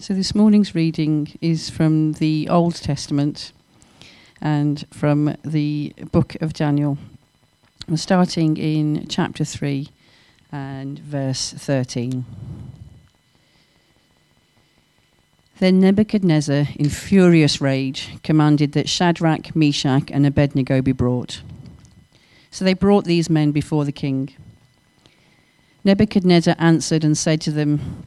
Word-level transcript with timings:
So 0.00 0.14
this 0.14 0.34
morning's 0.34 0.74
reading 0.74 1.36
is 1.42 1.68
from 1.68 2.14
the 2.14 2.48
Old 2.48 2.74
Testament 2.76 3.52
and 4.40 4.82
from 4.90 5.36
the 5.44 5.92
book 6.10 6.36
of 6.40 6.54
Daniel. 6.54 6.96
We're 7.86 7.98
starting 7.98 8.56
in 8.56 9.08
chapter 9.08 9.44
3 9.44 9.90
and 10.50 10.98
verse 11.00 11.52
13. 11.52 12.24
Then 15.58 15.80
Nebuchadnezzar, 15.80 16.68
in 16.76 16.88
furious 16.88 17.60
rage, 17.60 18.22
commanded 18.22 18.72
that 18.72 18.88
Shadrach, 18.88 19.54
Meshach, 19.54 20.10
and 20.10 20.24
Abednego 20.24 20.80
be 20.80 20.92
brought. 20.92 21.42
So 22.50 22.64
they 22.64 22.72
brought 22.72 23.04
these 23.04 23.28
men 23.28 23.52
before 23.52 23.84
the 23.84 23.92
king. 23.92 24.34
Nebuchadnezzar 25.84 26.56
answered 26.58 27.04
and 27.04 27.18
said 27.18 27.42
to 27.42 27.50
them, 27.50 28.06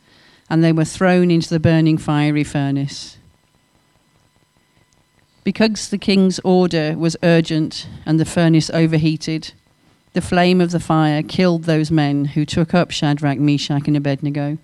and 0.51 0.61
they 0.61 0.73
were 0.73 0.83
thrown 0.83 1.31
into 1.31 1.47
the 1.47 1.61
burning 1.61 1.97
fiery 1.97 2.43
furnace. 2.43 3.15
Because 5.45 5.87
the 5.87 5.97
king's 5.97 6.39
order 6.39 6.97
was 6.97 7.15
urgent 7.23 7.87
and 8.05 8.19
the 8.19 8.25
furnace 8.25 8.69
overheated, 8.71 9.53
the 10.11 10.19
flame 10.19 10.59
of 10.59 10.71
the 10.71 10.79
fire 10.81 11.23
killed 11.23 11.63
those 11.63 11.89
men 11.89 12.25
who 12.25 12.43
took 12.43 12.73
up 12.73 12.91
Shadrach, 12.91 13.39
Meshach, 13.39 13.87
and 13.87 13.95
Abednego. 13.95 14.57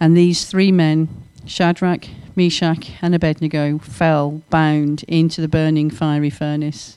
And 0.00 0.16
these 0.16 0.46
three 0.46 0.72
men, 0.72 1.08
Shadrach, 1.44 2.06
Meshach, 2.34 2.92
and 3.02 3.14
Abednego, 3.14 3.76
fell 3.76 4.40
bound 4.48 5.02
into 5.02 5.42
the 5.42 5.48
burning 5.48 5.90
fiery 5.90 6.30
furnace. 6.30 6.96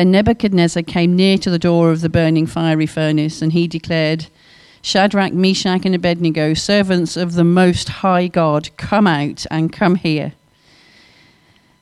Then 0.00 0.12
Nebuchadnezzar 0.12 0.82
came 0.82 1.14
near 1.14 1.36
to 1.36 1.50
the 1.50 1.58
door 1.58 1.90
of 1.90 2.00
the 2.00 2.08
burning 2.08 2.46
fiery 2.46 2.86
furnace, 2.86 3.42
and 3.42 3.52
he 3.52 3.68
declared, 3.68 4.28
Shadrach, 4.80 5.34
Meshach, 5.34 5.84
and 5.84 5.94
Abednego, 5.94 6.54
servants 6.54 7.18
of 7.18 7.34
the 7.34 7.44
Most 7.44 7.90
High 8.00 8.26
God, 8.26 8.74
come 8.78 9.06
out 9.06 9.44
and 9.50 9.70
come 9.70 9.96
here. 9.96 10.32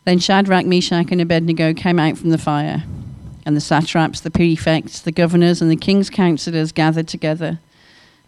Then 0.05 0.19
Shadrach, 0.19 0.67
Meshach, 0.67 1.13
and 1.13 1.21
Abednego 1.21 1.73
came 1.73 2.01
out 2.01 2.19
from 2.19 2.31
the 2.31 2.39
fire, 2.39 2.83
and 3.47 3.57
the 3.57 3.61
satraps, 3.61 4.19
the 4.19 4.33
prefects, 4.33 5.01
the 5.01 5.13
governors, 5.13 5.63
and 5.63 5.71
the 5.71 5.77
king's 5.77 6.11
counselors 6.11 6.73
gathered 6.73 7.07
together 7.07 7.61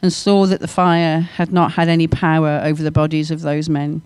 and 0.00 0.12
saw 0.12 0.46
that 0.46 0.60
the 0.60 0.68
fire 0.68 1.18
had 1.18 1.52
not 1.52 1.72
had 1.72 1.88
any 1.88 2.06
power 2.06 2.60
over 2.62 2.80
the 2.80 2.92
bodies 2.92 3.32
of 3.32 3.40
those 3.40 3.68
men. 3.68 4.02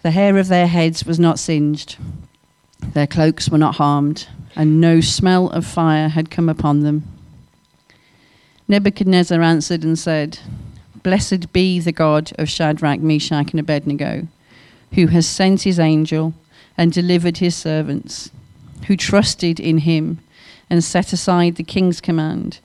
The 0.00 0.12
hair 0.12 0.38
of 0.38 0.48
their 0.48 0.66
heads 0.66 1.04
was 1.04 1.20
not 1.20 1.38
singed 1.38 1.98
their 2.92 3.06
cloaks 3.06 3.48
were 3.48 3.58
not 3.58 3.76
harmed, 3.76 4.26
and 4.56 4.80
no 4.80 5.00
smell 5.00 5.48
of 5.50 5.66
fire 5.66 6.08
had 6.08 6.30
come 6.30 6.48
upon 6.48 6.80
them. 6.80 7.04
Nebuchadnezzar 8.68 9.40
answered 9.42 9.84
and 9.84 9.98
said, 9.98 10.38
Blessed 11.02 11.52
be 11.52 11.80
the 11.80 11.92
God 11.92 12.32
of 12.38 12.48
Shadrach, 12.48 13.00
Meshach, 13.00 13.50
and 13.52 13.60
Abednego, 13.60 14.28
who 14.92 15.08
has 15.08 15.26
sent 15.26 15.62
his 15.62 15.78
angel 15.78 16.34
and 16.76 16.92
delivered 16.92 17.38
his 17.38 17.56
servants, 17.56 18.30
who 18.86 18.96
trusted 18.96 19.58
in 19.60 19.78
him 19.78 20.18
and 20.68 20.84
set 20.84 21.12
aside 21.12 21.56
the 21.56 21.64
king's 21.64 22.00
command, 22.00 22.60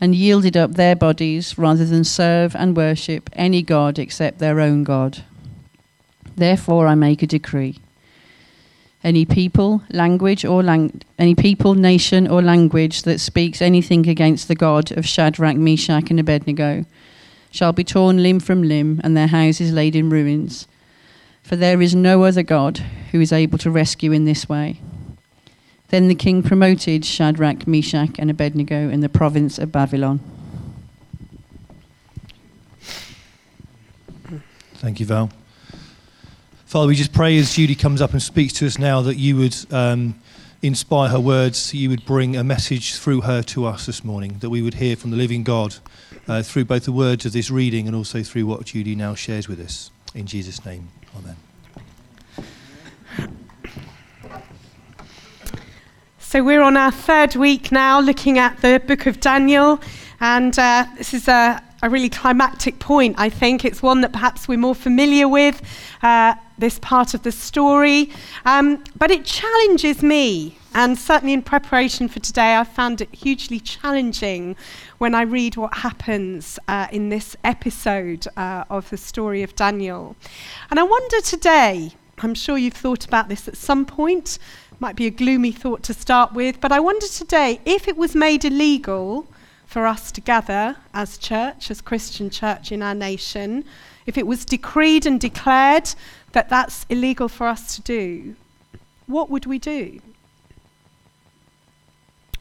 and 0.00 0.14
yielded 0.14 0.56
up 0.56 0.72
their 0.72 0.96
bodies 0.96 1.56
rather 1.56 1.84
than 1.84 2.04
serve 2.04 2.56
and 2.56 2.76
worship 2.76 3.30
any 3.32 3.62
god 3.62 3.98
except 3.98 4.38
their 4.38 4.60
own 4.60 4.82
God. 4.82 5.24
Therefore 6.36 6.88
I 6.88 6.94
make 6.94 7.22
a 7.22 7.26
decree 7.26 7.78
any 9.04 9.26
people, 9.26 9.82
language, 9.90 10.44
or 10.44 10.62
lang- 10.62 11.02
any 11.18 11.34
people, 11.34 11.74
nation, 11.74 12.26
or 12.26 12.42
language 12.42 13.02
that 13.02 13.20
speaks 13.20 13.60
anything 13.60 14.08
against 14.08 14.48
the 14.48 14.54
God 14.54 14.90
of 14.92 15.06
Shadrach, 15.06 15.56
Meshach, 15.56 16.10
and 16.10 16.18
Abednego 16.18 16.86
shall 17.50 17.72
be 17.72 17.84
torn 17.84 18.22
limb 18.22 18.40
from 18.40 18.62
limb, 18.62 19.00
and 19.04 19.16
their 19.16 19.28
houses 19.28 19.72
laid 19.72 19.94
in 19.94 20.10
ruins. 20.10 20.66
For 21.42 21.54
there 21.54 21.82
is 21.82 21.94
no 21.94 22.24
other 22.24 22.42
God 22.42 22.78
who 23.12 23.20
is 23.20 23.30
able 23.32 23.58
to 23.58 23.70
rescue 23.70 24.10
in 24.10 24.24
this 24.24 24.48
way. 24.48 24.80
Then 25.88 26.08
the 26.08 26.14
king 26.14 26.42
promoted 26.42 27.04
Shadrach, 27.04 27.66
Meshach, 27.68 28.18
and 28.18 28.30
Abednego 28.30 28.88
in 28.88 29.00
the 29.00 29.08
province 29.10 29.58
of 29.58 29.70
Babylon. 29.70 30.18
Thank 34.76 34.98
you, 34.98 35.06
Val. 35.06 35.30
Father, 36.74 36.88
we 36.88 36.96
just 36.96 37.12
pray 37.12 37.38
as 37.38 37.54
Judy 37.54 37.76
comes 37.76 38.02
up 38.02 38.10
and 38.14 38.20
speaks 38.20 38.52
to 38.54 38.66
us 38.66 38.80
now 38.80 39.00
that 39.02 39.14
you 39.14 39.36
would 39.36 39.54
um, 39.72 40.20
inspire 40.60 41.08
her 41.08 41.20
words, 41.20 41.72
you 41.72 41.88
would 41.88 42.04
bring 42.04 42.34
a 42.34 42.42
message 42.42 42.96
through 42.96 43.20
her 43.20 43.42
to 43.42 43.64
us 43.64 43.86
this 43.86 44.02
morning, 44.02 44.38
that 44.40 44.50
we 44.50 44.60
would 44.60 44.74
hear 44.74 44.96
from 44.96 45.12
the 45.12 45.16
living 45.16 45.44
God 45.44 45.76
uh, 46.26 46.42
through 46.42 46.64
both 46.64 46.84
the 46.84 46.90
words 46.90 47.24
of 47.26 47.32
this 47.32 47.48
reading 47.48 47.86
and 47.86 47.94
also 47.94 48.24
through 48.24 48.46
what 48.46 48.64
Judy 48.64 48.96
now 48.96 49.14
shares 49.14 49.46
with 49.46 49.60
us. 49.60 49.92
In 50.16 50.26
Jesus' 50.26 50.64
name, 50.64 50.88
amen. 51.16 51.36
So, 56.18 56.42
we're 56.42 56.62
on 56.62 56.76
our 56.76 56.90
third 56.90 57.36
week 57.36 57.70
now 57.70 58.00
looking 58.00 58.36
at 58.40 58.60
the 58.62 58.82
book 58.84 59.06
of 59.06 59.20
Daniel, 59.20 59.80
and 60.18 60.58
uh, 60.58 60.86
this 60.98 61.14
is 61.14 61.28
a, 61.28 61.62
a, 61.84 61.88
really 61.88 62.08
climactic 62.08 62.80
point, 62.80 63.14
I 63.16 63.28
think. 63.28 63.64
It's 63.64 63.80
one 63.80 64.00
that 64.00 64.12
perhaps 64.12 64.48
we're 64.48 64.58
more 64.58 64.74
familiar 64.74 65.28
with. 65.28 65.62
Uh, 66.02 66.34
this 66.58 66.78
part 66.78 67.14
of 67.14 67.22
the 67.22 67.32
story. 67.32 68.10
Um, 68.44 68.82
but 68.98 69.10
it 69.10 69.24
challenges 69.24 70.02
me, 70.02 70.58
and 70.74 70.98
certainly 70.98 71.32
in 71.32 71.42
preparation 71.42 72.08
for 72.08 72.20
today, 72.20 72.56
I 72.56 72.64
found 72.64 73.00
it 73.00 73.14
hugely 73.14 73.60
challenging 73.60 74.56
when 74.98 75.14
I 75.14 75.22
read 75.22 75.56
what 75.56 75.74
happens 75.78 76.58
uh, 76.68 76.88
in 76.90 77.08
this 77.08 77.36
episode 77.44 78.26
uh, 78.36 78.64
of 78.70 78.90
the 78.90 78.96
story 78.96 79.42
of 79.42 79.54
Daniel. 79.54 80.16
And 80.70 80.80
I 80.80 80.82
wonder 80.82 81.20
today 81.20 81.92
I'm 82.18 82.34
sure 82.34 82.56
you've 82.56 82.74
thought 82.74 83.04
about 83.04 83.28
this 83.28 83.48
at 83.48 83.56
some 83.56 83.84
point. 83.84 84.38
Might 84.80 84.96
be 84.96 85.06
a 85.06 85.10
gloomy 85.10 85.52
thought 85.52 85.82
to 85.84 85.94
start 85.94 86.32
with, 86.32 86.60
but 86.60 86.72
I 86.72 86.80
wonder 86.80 87.06
today 87.06 87.60
if 87.64 87.88
it 87.88 87.96
was 87.96 88.14
made 88.14 88.44
illegal 88.44 89.26
for 89.66 89.86
us 89.86 90.12
to 90.12 90.20
gather 90.20 90.76
as 90.92 91.18
church, 91.18 91.70
as 91.70 91.80
Christian 91.80 92.30
church 92.30 92.70
in 92.70 92.82
our 92.82 92.94
nation, 92.94 93.64
if 94.06 94.16
it 94.16 94.26
was 94.26 94.44
decreed 94.44 95.06
and 95.06 95.20
declared 95.20 95.94
that 96.34 96.48
that's 96.48 96.84
illegal 96.88 97.28
for 97.28 97.46
us 97.46 97.74
to 97.76 97.82
do, 97.82 98.36
what 99.06 99.30
would 99.30 99.46
we 99.46 99.58
do? 99.58 100.00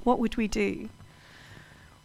What 0.04 0.20
would 0.20 0.36
we 0.36 0.48
do? 0.48 0.90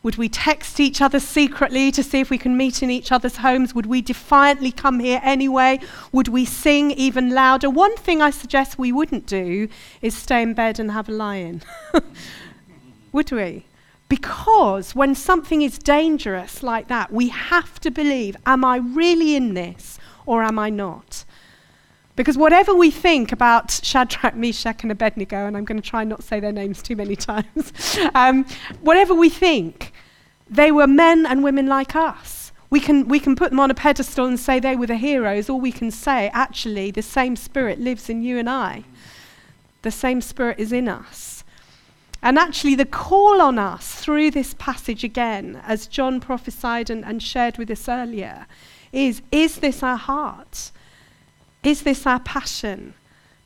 Would 0.05 0.17
we 0.17 0.29
text 0.29 0.79
each 0.79 1.03
other 1.03 1.19
secretly 1.19 1.91
to 1.91 2.05
see 2.05 2.21
if 2.21 2.31
we 2.31 2.39
can 2.39 2.57
meet 2.57 2.83
in 2.85 2.91
each 2.91 3.11
other's 3.11 3.39
homes? 3.39 3.75
Would 3.75 3.87
we 3.87 4.01
defiantly 4.01 4.71
come 4.71 5.01
here 5.01 5.21
anyway? 5.25 5.81
Would 6.13 6.29
we 6.29 6.45
sing 6.45 6.93
even 6.93 7.31
louder? 7.31 7.69
One 7.69 7.97
thing 7.97 8.23
I 8.23 8.31
suggest 8.31 8.79
we 8.79 8.93
wouldn't 8.93 9.27
do 9.27 9.69
is 10.01 10.15
stay 10.17 10.41
in 10.41 10.55
bed 10.55 10.79
and 10.79 10.93
have 10.93 11.09
a 11.09 11.13
lie 11.13 11.37
in. 11.37 11.63
would 13.13 13.33
we? 13.33 13.67
Because 14.09 14.95
when 14.95 15.15
something 15.17 15.63
is 15.63 15.79
dangerous 15.79 16.63
like 16.63 16.87
that, 16.89 17.13
we 17.13 17.29
have 17.29 17.81
to 17.81 17.91
believe 17.91 18.37
am 18.47 18.65
I 18.65 18.77
really 18.77 19.35
in 19.35 19.55
this 19.55 19.99
or 20.25 20.45
am 20.45 20.59
I 20.59 20.71
not? 20.71 21.25
Because 22.19 22.37
whatever 22.37 22.75
we 22.75 22.91
think 22.91 23.31
about 23.31 23.71
Shadrach, 23.71 24.35
Meshach, 24.35 24.83
and 24.83 24.91
Abednego, 24.91 25.47
and 25.47 25.57
I'm 25.57 25.65
going 25.65 25.81
to 25.81 25.89
try 25.89 26.03
not 26.03 26.25
say 26.25 26.41
their 26.41 26.51
names 26.51 26.83
too 26.83 26.97
many 26.97 27.15
times, 27.31 27.97
um, 28.13 28.45
whatever 28.81 29.15
we 29.15 29.29
think, 29.29 29.93
they 30.51 30.73
were 30.73 30.89
men 30.89 31.25
and 31.25 31.45
women 31.45 31.69
like 31.69 31.95
us. 31.95 32.51
We 32.71 32.81
can, 32.81 33.07
we 33.07 33.21
can 33.21 33.37
put 33.37 33.51
them 33.51 33.61
on 33.61 33.71
a 33.71 33.75
pedestal 33.75 34.27
and 34.27 34.39
say 34.39 34.59
they 34.59 34.75
were 34.75 34.89
the 34.89 34.97
heroes, 34.97 35.49
or 35.49 35.61
we 35.61 35.71
can 35.71 35.93
say, 35.93 36.29
actually, 36.35 36.91
the 36.91 37.03
same 37.03 37.37
spirit 37.37 37.79
lives 37.79 38.11
in 38.11 38.25
you 38.25 38.37
and 38.37 38.51
I. 38.51 38.83
The 39.83 39.93
same 39.93 40.21
spirit 40.21 40.59
is 40.59 40.73
in 40.73 40.89
us. 40.89 41.45
And 42.21 42.37
actually, 42.37 42.75
the 42.75 42.85
call 42.85 43.41
on 43.41 43.61
us 43.61 43.95
through 43.95 44.33
this 44.33 44.57
passage 44.59 45.05
again, 45.05 45.63
as 45.65 45.87
John 45.87 46.19
prophesied 46.19 46.91
and, 46.91 47.05
and 47.05 47.23
shared 47.23 47.59
with 47.59 47.71
us 47.71 47.89
earlier, 47.89 48.49
is 48.91 49.23
is 49.31 49.59
this 49.59 49.85
our 49.85 49.97
heart? 49.97 50.73
Is 51.63 51.83
this 51.83 52.07
our 52.07 52.21
passion? 52.21 52.95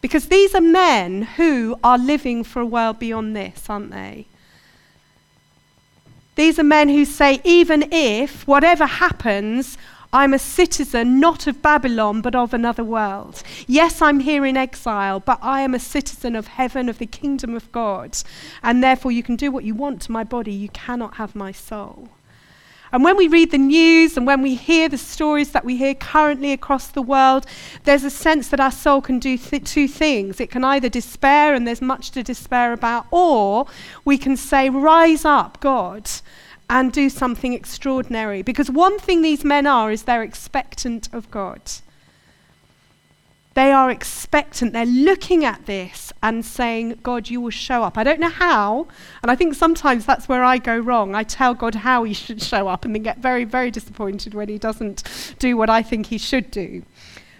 Because 0.00 0.26
these 0.26 0.54
are 0.54 0.60
men 0.60 1.22
who 1.22 1.76
are 1.82 1.98
living 1.98 2.44
for 2.44 2.60
a 2.60 2.66
world 2.66 2.98
beyond 2.98 3.36
this, 3.36 3.70
aren't 3.70 3.90
they? 3.90 4.26
These 6.34 6.58
are 6.58 6.64
men 6.64 6.88
who 6.88 7.04
say, 7.04 7.40
even 7.44 7.92
if, 7.92 8.46
whatever 8.46 8.86
happens, 8.86 9.76
I'm 10.14 10.34
a 10.34 10.38
citizen 10.38 11.20
not 11.20 11.46
of 11.46 11.62
Babylon, 11.62 12.20
but 12.20 12.34
of 12.34 12.52
another 12.52 12.84
world. 12.84 13.42
Yes, 13.66 14.02
I'm 14.02 14.20
here 14.20 14.44
in 14.44 14.56
exile, 14.56 15.20
but 15.20 15.38
I 15.40 15.62
am 15.62 15.74
a 15.74 15.78
citizen 15.78 16.36
of 16.36 16.48
heaven, 16.48 16.88
of 16.88 16.98
the 16.98 17.06
kingdom 17.06 17.54
of 17.54 17.70
God. 17.72 18.18
And 18.62 18.82
therefore, 18.82 19.12
you 19.12 19.22
can 19.22 19.36
do 19.36 19.50
what 19.50 19.64
you 19.64 19.74
want 19.74 20.02
to 20.02 20.12
my 20.12 20.24
body, 20.24 20.52
you 20.52 20.68
cannot 20.70 21.14
have 21.14 21.34
my 21.34 21.52
soul. 21.52 22.08
And 22.92 23.02
when 23.02 23.16
we 23.16 23.26
read 23.26 23.50
the 23.50 23.58
news 23.58 24.18
and 24.18 24.26
when 24.26 24.42
we 24.42 24.54
hear 24.54 24.88
the 24.88 24.98
stories 24.98 25.52
that 25.52 25.64
we 25.64 25.78
hear 25.78 25.94
currently 25.94 26.52
across 26.52 26.88
the 26.88 27.00
world, 27.00 27.46
there's 27.84 28.04
a 28.04 28.10
sense 28.10 28.48
that 28.48 28.60
our 28.60 28.70
soul 28.70 29.00
can 29.00 29.18
do 29.18 29.38
th- 29.38 29.64
two 29.64 29.88
things. 29.88 30.40
It 30.40 30.50
can 30.50 30.62
either 30.62 30.90
despair, 30.90 31.54
and 31.54 31.66
there's 31.66 31.80
much 31.80 32.10
to 32.10 32.22
despair 32.22 32.74
about, 32.74 33.06
or 33.10 33.66
we 34.04 34.18
can 34.18 34.36
say, 34.36 34.68
Rise 34.68 35.24
up, 35.24 35.58
God, 35.60 36.10
and 36.68 36.92
do 36.92 37.08
something 37.08 37.54
extraordinary. 37.54 38.42
Because 38.42 38.70
one 38.70 38.98
thing 38.98 39.22
these 39.22 39.42
men 39.42 39.66
are 39.66 39.90
is 39.90 40.02
they're 40.02 40.22
expectant 40.22 41.08
of 41.14 41.30
God. 41.30 41.60
They 43.54 43.70
are 43.70 43.90
expectant. 43.90 44.72
They're 44.72 44.86
looking 44.86 45.44
at 45.44 45.66
this 45.66 46.12
and 46.22 46.44
saying, 46.44 47.00
God, 47.02 47.28
you 47.28 47.40
will 47.40 47.50
show 47.50 47.82
up. 47.82 47.98
I 47.98 48.04
don't 48.04 48.20
know 48.20 48.30
how. 48.30 48.88
And 49.22 49.30
I 49.30 49.36
think 49.36 49.54
sometimes 49.54 50.06
that's 50.06 50.28
where 50.28 50.42
I 50.42 50.58
go 50.58 50.78
wrong. 50.78 51.14
I 51.14 51.22
tell 51.22 51.52
God 51.52 51.74
how 51.76 52.04
he 52.04 52.14
should 52.14 52.42
show 52.52 52.68
up 52.68 52.84
and 52.84 52.94
then 52.94 53.02
get 53.02 53.18
very, 53.18 53.44
very 53.44 53.70
disappointed 53.70 54.32
when 54.34 54.48
he 54.48 54.58
doesn't 54.58 55.34
do 55.38 55.56
what 55.56 55.68
I 55.68 55.82
think 55.82 56.06
he 56.06 56.18
should 56.18 56.50
do. 56.50 56.82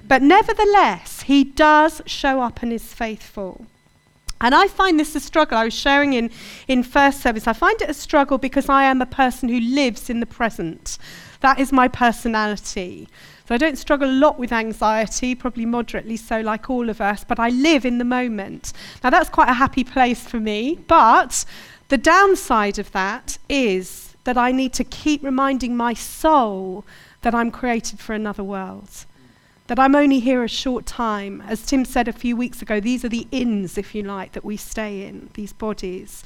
But 0.07 0.21
nevertheless, 0.21 1.23
he 1.23 1.45
does 1.45 2.03
show 2.07 2.43
up 2.43 2.63
and 2.63 2.73
is 2.73 2.93
faithful. 2.93 3.67
And 4.43 4.57
I 4.57 4.67
find 4.67 4.99
this 4.99 5.15
a 5.15 5.21
struggle. 5.21 5.57
I 5.57 5.65
was 5.65 5.75
sharing 5.75 6.15
in, 6.15 6.29
in 6.67 6.83
first 6.83 7.21
service, 7.21 7.47
I 7.47 7.53
find 7.53 7.81
it 7.81 7.89
a 7.89 7.95
struggle 7.95 8.39
because 8.39 8.69
I 8.69 8.85
am 8.85 9.01
a 9.01 9.07
person 9.07 9.49
who 9.49 9.61
lives 9.61 10.11
in 10.11 10.19
the 10.19 10.27
present. 10.27 10.99
That 11.41 11.61
is 11.61 11.73
my 11.73 11.87
personality. 11.87 13.09
So 13.49 13.55
I 13.55 13.59
don't 13.59 13.79
struggle 13.79 14.09
a 14.09 14.13
lot 14.13 14.39
with 14.39 14.53
anxiety, 14.53 15.35
probably 15.35 15.67
moderately 15.67 16.17
so, 16.17 16.41
like 16.41 16.71
all 16.71 16.89
of 16.89 17.01
us, 17.01 17.25
but 17.25 17.39
I 17.41 17.49
live 17.49 17.85
in 17.85 17.99
the 17.99 18.05
moment. 18.05 18.73
Now, 19.03 19.11
that's 19.11 19.29
quite 19.29 19.49
a 19.49 19.55
happy 19.55 19.85
place 19.85 20.23
for 20.27 20.39
me, 20.39 20.79
but 20.87 21.45
the 21.89 21.99
downside 21.99 22.79
of 22.79 22.93
that 22.93 23.39
is 23.49 24.15
that 24.25 24.39
I 24.39 24.53
need 24.53 24.73
to 24.75 24.85
keep 24.85 25.23
reminding 25.23 25.77
my 25.77 25.95
soul 25.95 26.85
that 27.23 27.35
I'm 27.35 27.51
created 27.51 27.99
for 27.99 28.15
another 28.15 28.45
world. 28.45 29.07
That 29.67 29.79
I'm 29.79 29.95
only 29.95 30.21
here 30.21 30.45
a 30.45 30.49
short 30.49 30.87
time. 30.87 31.43
As 31.47 31.65
Tim 31.65 31.85
said 31.85 32.07
a 32.07 32.13
few 32.13 32.37
weeks 32.37 32.63
ago, 32.63 32.79
these 32.79 33.05
are 33.05 33.09
the 33.09 33.27
inns, 33.31 33.79
if 33.79 33.95
you 33.95 34.03
like, 34.03 34.33
that 34.33 34.45
we 34.45 34.57
stay 34.57 35.05
in, 35.05 35.31
these 35.35 35.53
bodies 35.53 36.23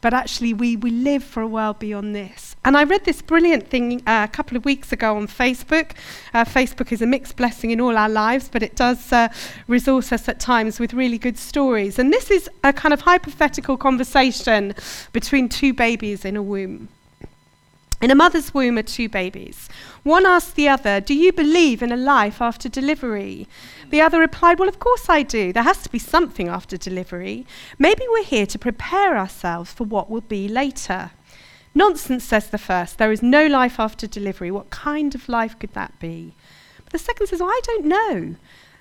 but 0.00 0.14
actually 0.14 0.54
we, 0.54 0.76
we 0.76 0.90
live 0.90 1.22
for 1.22 1.42
a 1.42 1.46
world 1.46 1.78
beyond 1.78 2.14
this. 2.14 2.56
And 2.64 2.76
I 2.76 2.84
read 2.84 3.04
this 3.04 3.22
brilliant 3.22 3.68
thing 3.68 4.02
uh, 4.06 4.26
a 4.28 4.32
couple 4.32 4.56
of 4.56 4.64
weeks 4.64 4.92
ago 4.92 5.16
on 5.16 5.26
Facebook. 5.26 5.92
Uh, 6.34 6.44
Facebook 6.44 6.92
is 6.92 7.00
a 7.00 7.06
mixed 7.06 7.36
blessing 7.36 7.70
in 7.70 7.80
all 7.80 7.96
our 7.96 8.08
lives, 8.08 8.48
but 8.50 8.62
it 8.62 8.76
does 8.76 9.12
uh, 9.12 9.28
resource 9.66 10.12
us 10.12 10.28
at 10.28 10.40
times 10.40 10.78
with 10.78 10.92
really 10.92 11.18
good 11.18 11.38
stories. 11.38 11.98
And 11.98 12.12
this 12.12 12.30
is 12.30 12.50
a 12.62 12.72
kind 12.72 12.92
of 12.92 13.02
hypothetical 13.02 13.76
conversation 13.76 14.74
between 15.12 15.48
two 15.48 15.72
babies 15.72 16.24
in 16.24 16.36
a 16.36 16.42
womb. 16.42 16.88
In 18.02 18.10
a 18.10 18.14
mother's 18.14 18.54
womb 18.54 18.78
are 18.78 18.82
two 18.82 19.10
babies. 19.10 19.68
One 20.04 20.24
asks 20.24 20.52
the 20.52 20.68
other, 20.68 21.00
Do 21.00 21.14
you 21.14 21.32
believe 21.32 21.82
in 21.82 21.92
a 21.92 21.98
life 21.98 22.40
after 22.40 22.66
delivery? 22.68 23.46
The 23.90 24.00
other 24.00 24.20
replied, 24.20 24.58
Well, 24.58 24.68
of 24.68 24.78
course 24.78 25.08
I 25.08 25.22
do. 25.22 25.52
There 25.52 25.64
has 25.64 25.82
to 25.82 25.90
be 25.90 25.98
something 25.98 26.48
after 26.48 26.76
delivery. 26.76 27.44
Maybe 27.78 28.04
we're 28.08 28.24
here 28.24 28.46
to 28.46 28.58
prepare 28.58 29.18
ourselves 29.18 29.72
for 29.72 29.84
what 29.84 30.08
will 30.08 30.20
be 30.20 30.48
later. 30.48 31.10
Nonsense, 31.74 32.24
says 32.24 32.48
the 32.48 32.58
first. 32.58 32.98
There 32.98 33.12
is 33.12 33.22
no 33.22 33.46
life 33.46 33.78
after 33.78 34.06
delivery. 34.06 34.50
What 34.50 34.70
kind 34.70 35.14
of 35.14 35.28
life 35.28 35.58
could 35.58 35.74
that 35.74 35.98
be? 35.98 36.34
But 36.84 36.92
the 36.92 36.98
second 36.98 37.26
says, 37.26 37.40
well, 37.40 37.50
I 37.50 37.60
don't 37.64 37.84
know. 37.86 38.36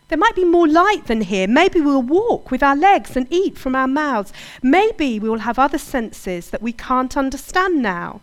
There 0.10 0.18
might 0.18 0.36
be 0.36 0.46
more 0.46 0.68
light 0.68 1.06
than 1.06 1.22
here. 1.22 1.48
Maybe 1.48 1.82
we'll 1.82 2.02
walk 2.02 2.50
with 2.50 2.64
our 2.64 2.76
legs 2.76 3.16
and 3.16 3.28
eat 3.32 3.58
from 3.58 3.76
our 3.76 3.88
mouths. 3.88 4.34
Maybe 4.64 5.20
we 5.20 5.30
will 5.30 5.40
have 5.40 5.60
other 5.60 5.78
senses 5.78 6.50
that 6.50 6.64
we 6.64 6.74
can't 6.74 7.16
understand 7.16 7.82
now. 7.82 8.22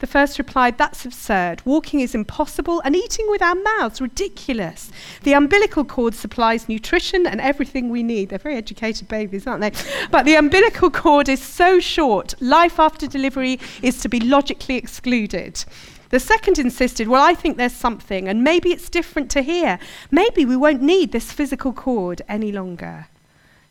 The 0.00 0.06
first 0.06 0.38
replied, 0.38 0.78
That's 0.78 1.04
absurd. 1.04 1.62
Walking 1.64 2.00
is 2.00 2.14
impossible, 2.14 2.80
and 2.84 2.94
eating 2.94 3.28
with 3.28 3.42
our 3.42 3.56
mouths 3.56 4.00
ridiculous. 4.00 4.92
The 5.24 5.32
umbilical 5.32 5.84
cord 5.84 6.14
supplies 6.14 6.68
nutrition 6.68 7.26
and 7.26 7.40
everything 7.40 7.88
we 7.88 8.04
need. 8.04 8.28
They're 8.28 8.38
very 8.38 8.56
educated 8.56 9.08
babies, 9.08 9.46
aren't 9.46 9.60
they? 9.60 9.72
But 10.10 10.24
the 10.24 10.36
umbilical 10.36 10.90
cord 10.90 11.28
is 11.28 11.42
so 11.42 11.80
short, 11.80 12.34
life 12.40 12.78
after 12.78 13.08
delivery 13.08 13.58
is 13.82 14.00
to 14.00 14.08
be 14.08 14.20
logically 14.20 14.76
excluded. 14.76 15.64
The 16.10 16.20
second 16.20 16.58
insisted, 16.58 17.08
Well, 17.08 17.22
I 17.22 17.34
think 17.34 17.56
there's 17.56 17.72
something, 17.72 18.28
and 18.28 18.44
maybe 18.44 18.70
it's 18.70 18.88
different 18.88 19.30
to 19.32 19.42
here. 19.42 19.80
Maybe 20.12 20.44
we 20.44 20.56
won't 20.56 20.80
need 20.80 21.10
this 21.10 21.32
physical 21.32 21.72
cord 21.72 22.22
any 22.28 22.52
longer. 22.52 23.08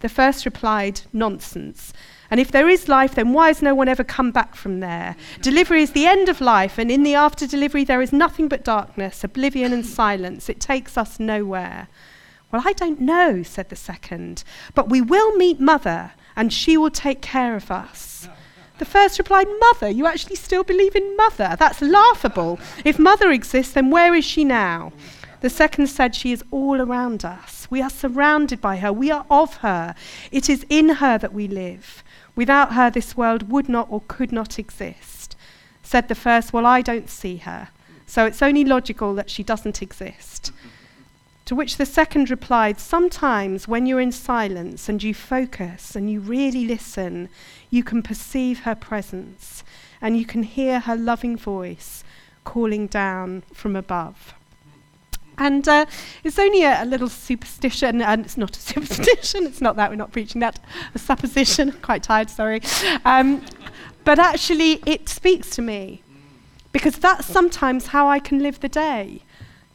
The 0.01 0.09
first 0.09 0.45
replied, 0.45 1.01
Nonsense. 1.13 1.93
And 2.29 2.39
if 2.39 2.51
there 2.51 2.67
is 2.67 2.89
life, 2.89 3.15
then 3.15 3.33
why 3.33 3.47
has 3.47 3.61
no 3.61 3.73
one 3.73 3.87
ever 3.87 4.03
come 4.03 4.31
back 4.31 4.55
from 4.55 4.79
there? 4.79 5.15
Delivery 5.41 5.81
is 5.81 5.91
the 5.91 6.05
end 6.05 6.29
of 6.29 6.41
life, 6.41 6.77
and 6.77 6.91
in 6.91 7.03
the 7.03 7.15
after 7.15 7.47
delivery, 7.47 7.83
there 7.83 8.01
is 8.01 8.11
nothing 8.11 8.47
but 8.47 8.63
darkness, 8.63 9.23
oblivion, 9.23 9.73
and 9.73 9.85
silence. 9.85 10.49
It 10.49 10.59
takes 10.59 10.97
us 10.97 11.19
nowhere. 11.19 11.87
Well, 12.51 12.63
I 12.65 12.73
don't 12.73 13.01
know, 13.01 13.43
said 13.43 13.69
the 13.69 13.75
second, 13.75 14.43
but 14.73 14.89
we 14.89 15.01
will 15.01 15.35
meet 15.35 15.59
Mother, 15.59 16.11
and 16.35 16.51
she 16.51 16.77
will 16.77 16.91
take 16.91 17.21
care 17.21 17.55
of 17.55 17.71
us. 17.71 18.29
The 18.77 18.85
first 18.85 19.17
replied, 19.17 19.47
Mother, 19.59 19.89
you 19.89 20.05
actually 20.05 20.35
still 20.35 20.63
believe 20.63 20.95
in 20.95 21.17
Mother? 21.17 21.55
That's 21.57 21.81
laughable. 21.81 22.59
If 22.85 22.99
Mother 22.99 23.31
exists, 23.31 23.73
then 23.73 23.89
where 23.89 24.13
is 24.13 24.23
she 24.23 24.43
now? 24.43 24.93
The 25.41 25.49
second 25.49 25.87
said, 25.87 26.15
She 26.15 26.31
is 26.31 26.43
all 26.51 26.81
around 26.81 27.25
us. 27.25 27.67
We 27.69 27.81
are 27.81 27.89
surrounded 27.89 28.61
by 28.61 28.77
her. 28.77 28.93
We 28.93 29.11
are 29.11 29.25
of 29.29 29.57
her. 29.57 29.95
It 30.31 30.49
is 30.49 30.65
in 30.69 30.89
her 30.89 31.17
that 31.17 31.33
we 31.33 31.47
live. 31.47 32.03
Without 32.37 32.73
her, 32.73 32.91
this 32.91 33.17
world 33.17 33.51
would 33.51 33.67
not 33.67 33.87
or 33.89 34.03
could 34.07 34.31
not 34.31 34.59
exist. 34.59 35.35
Said 35.81 36.07
the 36.07 36.13
first, 36.13 36.53
Well, 36.53 36.67
I 36.67 36.83
don't 36.83 37.09
see 37.09 37.37
her, 37.37 37.69
so 38.05 38.25
it's 38.25 38.43
only 38.43 38.63
logical 38.63 39.15
that 39.15 39.31
she 39.31 39.41
doesn't 39.41 39.81
exist. 39.81 40.51
To 41.45 41.55
which 41.55 41.77
the 41.77 41.85
second 41.85 42.29
replied, 42.29 42.79
Sometimes 42.79 43.67
when 43.67 43.87
you're 43.87 43.99
in 43.99 44.11
silence 44.11 44.87
and 44.87 45.01
you 45.01 45.15
focus 45.15 45.95
and 45.95 46.11
you 46.11 46.19
really 46.19 46.67
listen, 46.67 47.29
you 47.71 47.83
can 47.83 48.03
perceive 48.03 48.59
her 48.59 48.75
presence 48.75 49.63
and 49.99 50.15
you 50.15 50.25
can 50.25 50.43
hear 50.43 50.81
her 50.81 50.95
loving 50.95 51.37
voice 51.37 52.03
calling 52.43 52.85
down 52.85 53.43
from 53.51 53.75
above. 53.75 54.35
And 55.37 55.67
uh, 55.67 55.85
it's 56.23 56.39
only 56.39 56.63
a, 56.63 56.83
a, 56.83 56.85
little 56.85 57.09
superstition, 57.09 58.01
and 58.01 58.25
it's 58.25 58.37
not 58.37 58.57
a 58.57 58.59
superstition, 58.73 59.45
it's 59.45 59.61
not 59.61 59.75
that, 59.75 59.89
we're 59.89 59.95
not 59.95 60.11
preaching 60.11 60.41
that, 60.41 60.59
a 60.95 60.99
supposition, 60.99 61.73
quite 61.81 62.03
tired, 62.03 62.29
sorry. 62.29 62.61
Um, 63.05 63.43
but 64.03 64.19
actually, 64.19 64.81
it 64.85 65.09
speaks 65.09 65.49
to 65.51 65.61
me 65.61 66.01
because 66.71 66.97
that's 66.97 67.25
sometimes 67.25 67.87
how 67.87 68.07
I 68.07 68.19
can 68.19 68.39
live 68.39 68.59
the 68.59 68.69
day. 68.69 69.23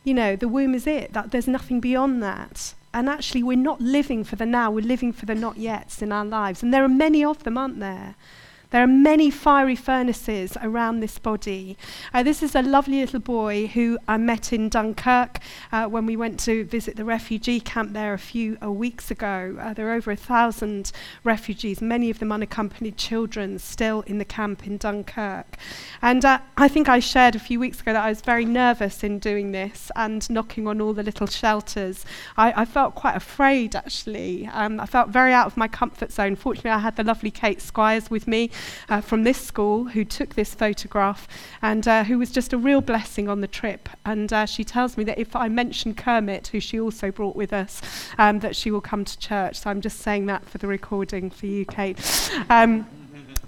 You 0.05 0.15
know, 0.15 0.37
the 0.37 0.49
womb 0.49 0.75
is 0.75 0.87
it, 0.87 1.13
that 1.13 1.31
there's 1.31 1.47
nothing 1.47 1.81
beyond 1.81 2.23
that. 2.23 2.75
And 2.95 3.09
actually, 3.09 3.43
we're 3.43 3.57
not 3.57 3.81
living 3.81 4.25
for 4.25 4.37
the 4.37 4.47
now, 4.47 4.71
we're 4.71 4.85
living 4.85 5.13
for 5.13 5.27
the 5.27 5.35
not 5.35 5.57
yets 5.57 6.03
in 6.03 6.13
our 6.13 6.25
lives. 6.25 6.63
And 6.63 6.73
there 6.73 6.85
are 6.85 6.89
many 6.89 7.25
of 7.25 7.45
them, 7.45 7.57
aren't 7.57 7.81
there? 7.81 8.15
There 8.73 8.83
are 8.83 8.87
many 8.87 9.31
fiery 9.31 9.77
furnaces 9.77 10.57
around 10.63 11.01
this 11.01 11.19
body. 11.19 11.77
Uh, 12.15 12.23
this 12.23 12.43
is 12.43 12.55
a 12.55 12.63
lovely 12.63 13.01
little 13.03 13.21
boy 13.21 13.67
who 13.67 13.99
I 14.09 14.17
met 14.17 14.51
in 14.51 14.71
Dunkirk 14.71 15.41
uh, 15.71 15.85
when 15.89 16.07
we 16.07 16.17
went 16.17 16.41
to 16.41 16.65
visit 16.65 16.97
the 16.97 17.05
refugee 17.05 17.61
camp 17.61 17.93
there 17.93 18.15
a 18.15 18.19
few 18.19 18.57
uh, 18.63 18.73
weeks 18.73 19.11
ago. 19.11 19.59
Uh, 19.61 19.75
there 19.75 19.91
are 19.91 19.93
over 19.93 20.11
a 20.11 20.17
thousand 20.17 20.91
refugees, 21.23 21.83
many 21.83 22.09
of 22.09 22.19
them 22.19 22.33
unaccompanied 22.33 22.97
children, 22.97 23.59
still 23.59 24.01
in 24.07 24.17
the 24.17 24.25
camp 24.25 24.67
in 24.67 24.79
Dunkirk. 24.79 25.59
And 26.01 26.25
uh, 26.25 26.39
I 26.57 26.67
think 26.67 26.89
I 26.89 26.99
shared 26.99 27.35
a 27.35 27.41
few 27.41 27.61
weeks 27.61 27.83
ago 27.83 27.93
that 27.93 28.03
I 28.03 28.09
was 28.09 28.23
very 28.23 28.47
nervous 28.47 29.05
in 29.05 29.19
doing 29.19 29.53
this 29.53 29.91
and 29.97 30.29
knocking 30.31 30.67
on 30.67 30.81
all 30.81 30.95
the 30.95 31.03
little 31.03 31.27
shelters. 31.27 32.07
I, 32.39 32.63
I 32.63 32.65
felt 32.65 32.95
quite 32.95 33.17
afraid 33.17 33.77
actually. 33.77 34.49
Um, 34.51 34.81
I 34.81 34.87
felt 34.87 35.11
very 35.11 35.35
out 35.35 35.47
of 35.47 35.59
my 35.59 35.69
comfort 35.69 36.11
zone. 36.11 36.37
Fortunately, 36.37 36.71
I 36.71 36.79
had 36.79 36.97
the 36.97 37.05
lovely 37.05 37.31
Kate 37.31 37.61
Squires 37.61 38.11
with 38.11 38.27
me 38.27 38.51
uh, 38.89 39.01
from 39.01 39.25
this 39.25 39.41
school 39.41 39.85
who 39.85 40.05
took 40.05 40.35
this 40.35 40.55
photograph 40.55 41.29
and 41.61 41.87
uh, 41.87 42.05
who 42.05 42.19
was 42.19 42.31
just 42.31 42.53
a 42.53 42.59
real 42.59 42.81
blessing 42.81 43.29
on 43.29 43.41
the 43.41 43.49
trip. 43.49 43.89
And 44.05 44.33
uh, 44.33 44.47
she 44.47 44.65
tells 44.65 44.97
me 44.97 45.05
that 45.05 45.19
if 45.19 45.35
I 45.37 45.49
mention 45.49 45.95
Kermit, 45.95 46.49
who 46.49 46.61
she 46.61 46.81
also 46.81 47.11
brought 47.11 47.37
with 47.37 47.53
us, 47.53 47.81
um, 48.19 48.41
that 48.41 48.57
she 48.57 48.71
will 48.71 48.81
come 48.81 49.05
to 49.05 49.19
church. 49.19 49.61
So 49.61 49.71
I'm 49.71 49.81
just 49.81 50.01
saying 50.01 50.27
that 50.27 50.49
for 50.49 50.59
the 50.59 50.67
recording 50.67 51.31
for 51.31 51.47
you, 51.47 51.65
Kate. 51.65 51.99
Um, 52.49 52.87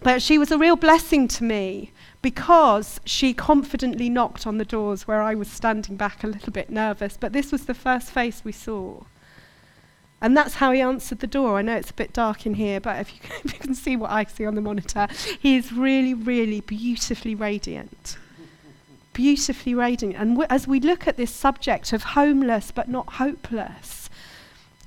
but 0.02 0.21
she 0.21 0.37
was 0.37 0.50
a 0.50 0.59
real 0.59 0.76
blessing 0.76 1.28
to 1.28 1.44
me 1.44 1.90
because 2.21 3.00
she 3.06 3.33
confidently 3.33 4.11
knocked 4.11 4.47
on 4.47 4.59
the 4.59 4.64
doors 4.64 5.06
where 5.06 5.23
I 5.23 5.35
was 5.35 5.49
standing 5.49 5.97
back 5.97 6.23
a 6.23 6.26
little 6.26 6.52
bit 6.52 6.68
nervous. 6.68 7.16
But 7.18 7.33
this 7.33 7.50
was 7.50 7.64
the 7.64 7.75
first 7.75 8.11
face 8.11 8.44
we 8.44 8.52
saw. 8.52 9.04
And 10.25 10.35
that's 10.35 10.54
how 10.54 10.73
he 10.73 10.81
answered 10.81 11.19
the 11.19 11.26
door. 11.26 11.59
I 11.59 11.62
know 11.62 11.76
it's 11.76 11.90
a 11.90 11.95
bit 11.95 12.14
dark 12.14 12.47
in 12.47 12.54
here, 12.54 12.81
but 12.81 12.99
if 12.99 13.12
you, 13.12 13.21
if 13.45 13.52
you 13.52 13.59
can 13.59 13.75
see 13.75 13.95
what 13.95 14.11
I 14.11 14.25
see 14.25 14.47
on 14.47 14.54
the 14.54 14.62
monitor, 14.62 15.07
he 15.38 15.54
is 15.54 15.71
really, 15.71 16.14
really 16.14 16.62
beautifully 16.62 17.35
radiant. 17.35 18.16
beautifully 19.12 19.75
radiant. 19.75 20.16
And 20.16 20.31
w- 20.31 20.47
as 20.49 20.66
we 20.66 20.81
look 20.81 21.07
at 21.07 21.19
this 21.19 21.31
subject 21.31 21.93
of 21.93 22.02
homeless 22.02 22.71
but 22.71 22.88
not 22.88 23.14
hopeless, 23.14 24.09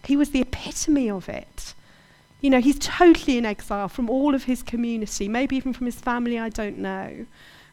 he 0.05 0.17
was 0.17 0.31
the 0.31 0.41
epitome 0.41 1.07
of 1.07 1.29
it. 1.29 1.75
You 2.41 2.49
know, 2.49 2.59
he's 2.59 2.79
totally 2.79 3.37
in 3.37 3.45
exile 3.45 3.89
from 3.89 4.09
all 4.09 4.33
of 4.33 4.45
his 4.45 4.63
community, 4.63 5.27
maybe 5.27 5.55
even 5.55 5.71
from 5.71 5.85
his 5.85 5.99
family, 5.99 6.39
I 6.39 6.49
don't 6.49 6.79
know. 6.79 7.27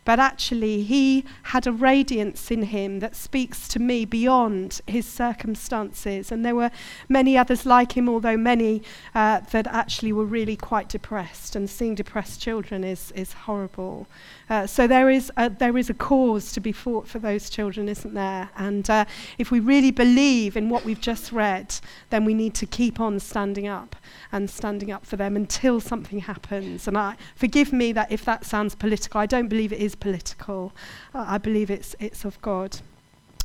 But 0.04 0.20
actually, 0.20 0.82
he 0.82 1.24
had 1.44 1.66
a 1.66 1.72
radiance 1.72 2.50
in 2.50 2.64
him 2.64 3.00
that 3.00 3.16
speaks 3.16 3.68
to 3.68 3.78
me 3.78 4.04
beyond 4.04 4.80
his 4.86 5.06
circumstances. 5.06 6.30
And 6.30 6.44
there 6.44 6.54
were 6.54 6.70
many 7.08 7.38
others 7.38 7.64
like 7.64 7.96
him, 7.96 8.08
although 8.08 8.36
many 8.36 8.82
uh, 9.14 9.40
that 9.50 9.66
actually 9.66 10.12
were 10.12 10.26
really 10.26 10.56
quite 10.56 10.88
depressed. 10.88 11.56
And 11.56 11.70
seeing 11.70 11.94
depressed 11.94 12.40
children 12.40 12.84
is, 12.84 13.12
is 13.12 13.32
horrible. 13.32 14.06
Uh, 14.50 14.66
so 14.66 14.86
there 14.86 15.08
is, 15.08 15.32
a, 15.38 15.48
there 15.48 15.78
is 15.78 15.88
a 15.88 15.94
cause 15.94 16.52
to 16.52 16.60
be 16.60 16.72
fought 16.72 17.08
for 17.08 17.18
those 17.18 17.48
children, 17.48 17.88
isn't 17.88 18.12
there? 18.12 18.50
And 18.56 18.88
uh, 18.90 19.06
if 19.38 19.50
we 19.50 19.60
really 19.60 19.90
believe 19.90 20.56
in 20.56 20.68
what 20.68 20.84
we've 20.84 21.00
just 21.00 21.32
read, 21.32 21.74
then 22.10 22.26
we 22.26 22.34
need 22.34 22.54
to 22.56 22.66
keep 22.66 23.00
on 23.00 23.18
standing 23.20 23.66
up 23.66 23.96
and 24.32 24.50
standing 24.50 24.90
up 24.90 25.06
for 25.06 25.16
them 25.16 25.34
until 25.34 25.80
something 25.80 26.20
happens. 26.20 26.86
And 26.86 26.98
I, 26.98 27.16
forgive 27.36 27.72
me 27.72 27.92
that 27.92 28.12
if 28.12 28.24
that 28.26 28.44
sounds 28.44 28.74
political, 28.74 29.20
I 29.20 29.26
don't 29.26 29.48
believe 29.48 29.72
it 29.72 29.80
is 29.80 29.93
political. 30.00 30.72
Uh, 31.14 31.24
I 31.26 31.38
believe 31.38 31.70
it's, 31.70 31.94
it's 31.98 32.24
of 32.24 32.40
God. 32.42 32.80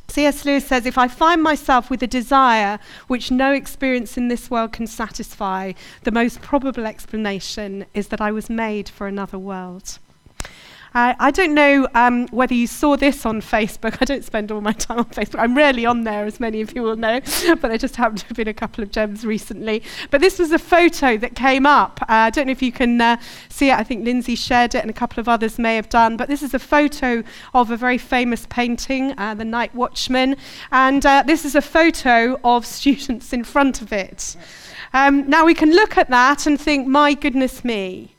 C.S. 0.08 0.44
Lewis 0.44 0.66
says, 0.66 0.86
If 0.86 0.98
I 0.98 1.06
find 1.06 1.42
myself 1.42 1.88
with 1.88 2.02
a 2.02 2.06
desire 2.06 2.80
which 3.06 3.30
no 3.30 3.52
experience 3.52 4.16
in 4.16 4.28
this 4.28 4.50
world 4.50 4.72
can 4.72 4.88
satisfy, 4.88 5.72
the 6.02 6.10
most 6.10 6.42
probable 6.42 6.84
explanation 6.84 7.86
is 7.94 8.08
that 8.08 8.20
I 8.20 8.32
was 8.32 8.50
made 8.50 8.88
for 8.88 9.06
another 9.06 9.38
world. 9.38 9.98
Uh, 10.92 11.14
I 11.20 11.30
don't 11.30 11.54
know 11.54 11.86
um, 11.94 12.26
whether 12.28 12.54
you 12.54 12.66
saw 12.66 12.96
this 12.96 13.24
on 13.24 13.40
Facebook. 13.40 13.98
I 14.00 14.04
don't 14.04 14.24
spend 14.24 14.50
all 14.50 14.60
my 14.60 14.72
time 14.72 14.98
on 14.98 15.04
Facebook. 15.06 15.38
I'm 15.38 15.56
rarely 15.56 15.86
on 15.86 16.02
there, 16.02 16.24
as 16.24 16.40
many 16.40 16.60
of 16.60 16.74
you 16.74 16.82
will 16.82 16.96
know, 16.96 17.20
but 17.46 17.62
there 17.62 17.78
just 17.78 17.94
happened 17.94 18.18
to 18.20 18.26
have 18.26 18.36
been 18.36 18.48
a 18.48 18.54
couple 18.54 18.82
of 18.82 18.90
gems 18.90 19.24
recently. 19.24 19.84
But 20.10 20.20
this 20.20 20.38
was 20.38 20.50
a 20.50 20.58
photo 20.58 21.16
that 21.18 21.36
came 21.36 21.64
up. 21.64 22.00
Uh, 22.02 22.06
I 22.08 22.30
don't 22.30 22.46
know 22.46 22.52
if 22.52 22.62
you 22.62 22.72
can 22.72 23.00
uh, 23.00 23.18
see 23.48 23.70
it. 23.70 23.78
I 23.78 23.84
think 23.84 24.04
Lindsay 24.04 24.34
shared 24.34 24.74
it, 24.74 24.78
and 24.78 24.90
a 24.90 24.94
couple 24.94 25.20
of 25.20 25.28
others 25.28 25.58
may 25.58 25.76
have 25.76 25.88
done. 25.88 26.16
But 26.16 26.28
this 26.28 26.42
is 26.42 26.54
a 26.54 26.58
photo 26.58 27.22
of 27.54 27.70
a 27.70 27.76
very 27.76 27.98
famous 27.98 28.46
painting, 28.50 29.16
uh, 29.16 29.34
The 29.34 29.44
Night 29.44 29.72
Watchman. 29.74 30.36
And 30.72 31.06
uh, 31.06 31.22
this 31.24 31.44
is 31.44 31.54
a 31.54 31.62
photo 31.62 32.40
of 32.42 32.66
students 32.66 33.32
in 33.32 33.44
front 33.44 33.80
of 33.80 33.92
it. 33.92 34.36
Um, 34.92 35.30
now 35.30 35.44
we 35.44 35.54
can 35.54 35.70
look 35.70 35.96
at 35.96 36.10
that 36.10 36.46
and 36.46 36.60
think, 36.60 36.88
my 36.88 37.14
goodness 37.14 37.64
me, 37.64 38.16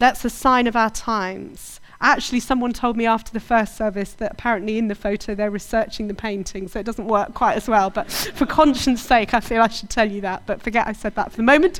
that's 0.00 0.24
a 0.24 0.30
sign 0.30 0.66
of 0.66 0.74
our 0.74 0.90
times. 0.90 1.79
Actually, 2.02 2.40
someone 2.40 2.72
told 2.72 2.96
me 2.96 3.04
after 3.04 3.30
the 3.30 3.40
first 3.40 3.76
service 3.76 4.12
that 4.14 4.32
apparently 4.32 4.78
in 4.78 4.88
the 4.88 4.94
photo 4.94 5.34
they're 5.34 5.50
researching 5.50 6.08
the 6.08 6.14
painting, 6.14 6.66
so 6.66 6.80
it 6.80 6.86
doesn't 6.86 7.06
work 7.06 7.34
quite 7.34 7.56
as 7.56 7.68
well. 7.68 7.90
But 7.90 8.10
for 8.10 8.46
conscience 8.46 9.02
sake, 9.02 9.34
I 9.34 9.40
feel 9.40 9.60
I 9.60 9.68
should 9.68 9.90
tell 9.90 10.10
you 10.10 10.22
that, 10.22 10.46
but 10.46 10.62
forget 10.62 10.86
I 10.86 10.92
said 10.92 11.14
that 11.16 11.30
for 11.30 11.36
the 11.36 11.42
moment. 11.42 11.78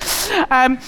Um, 0.50 0.78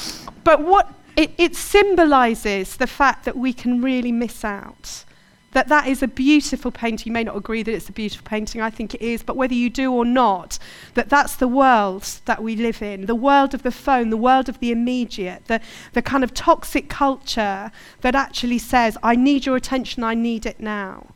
but 0.45 0.61
what 0.63 0.93
it, 1.17 1.33
it 1.39 1.57
symbolizes 1.57 2.77
the 2.77 2.87
fact 2.87 3.25
that 3.25 3.37
we 3.37 3.53
can 3.53 3.81
really 3.81 4.13
miss 4.13 4.45
out 4.45 5.05
that 5.53 5.69
that 5.69 5.87
is 5.87 6.03
a 6.03 6.09
beautiful 6.09 6.71
painting. 6.71 7.11
You 7.11 7.13
may 7.13 7.25
not 7.25 7.37
agree 7.37 7.63
that 7.63 7.73
it's 7.73 7.89
a 7.89 7.93
beautiful 7.93 8.27
painting, 8.27 8.61
I 8.61 8.71
think 8.71 8.95
it 8.95 9.03
is, 9.03 9.23
but 9.23 9.37
whether 9.37 9.55
you 9.55 9.71
do 9.71 9.93
or 9.93 10.05
not, 10.05 10.59
that 10.95 11.09
that's 11.09 11.37
the 11.37 11.49
world 11.49 12.21
that 12.25 12.43
we 12.43 12.57
live 12.57 12.83
in, 12.83 13.07
the 13.07 13.15
world 13.15 13.55
of 13.55 13.63
the 13.63 13.71
phone, 13.71 14.11
the 14.11 14.17
world 14.17 14.49
of 14.49 14.59
the 14.61 14.73
immediate, 14.73 15.47
the, 15.47 15.61
the 15.93 16.03
kind 16.03 16.25
of 16.25 16.35
toxic 16.35 16.89
culture 16.89 17.71
that 18.01 18.15
actually 18.15 18.59
says, 18.59 18.97
I 19.03 19.15
need 19.15 19.47
your 19.47 19.57
attention, 19.57 20.03
I 20.03 20.15
need 20.15 20.47
it 20.47 20.59
now. 20.59 21.15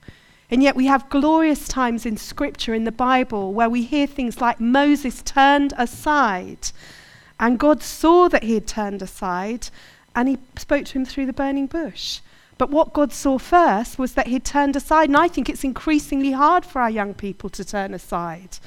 And 0.50 0.62
yet 0.62 0.76
we 0.76 0.86
have 0.86 1.10
glorious 1.10 1.66
times 1.66 2.06
in 2.06 2.16
Scripture, 2.16 2.72
in 2.72 2.84
the 2.84 2.92
Bible, 2.92 3.52
where 3.52 3.68
we 3.68 3.82
hear 3.82 4.06
things 4.06 4.40
like 4.40 4.60
Moses 4.60 5.22
turned 5.22 5.72
aside, 5.76 6.70
and 7.40 7.58
God 7.58 7.82
saw 7.82 8.28
that 8.28 8.44
he 8.44 8.54
had 8.54 8.66
turned 8.66 9.02
aside, 9.02 9.68
and 10.14 10.28
he 10.28 10.38
spoke 10.56 10.84
to 10.86 10.98
him 10.98 11.04
through 11.04 11.26
the 11.26 11.32
burning 11.32 11.66
bush. 11.66 12.20
But 12.58 12.70
what 12.70 12.92
God 12.92 13.12
saw 13.12 13.38
first 13.38 13.98
was 13.98 14.14
that 14.14 14.28
he'd 14.28 14.44
turned 14.44 14.76
aside. 14.76 15.08
And 15.08 15.16
I 15.16 15.28
think 15.28 15.48
it's 15.48 15.64
increasingly 15.64 16.32
hard 16.32 16.64
for 16.64 16.80
our 16.80 16.90
young 16.90 17.14
people 17.14 17.50
to 17.50 17.64
turn 17.64 17.92
aside 17.92 18.58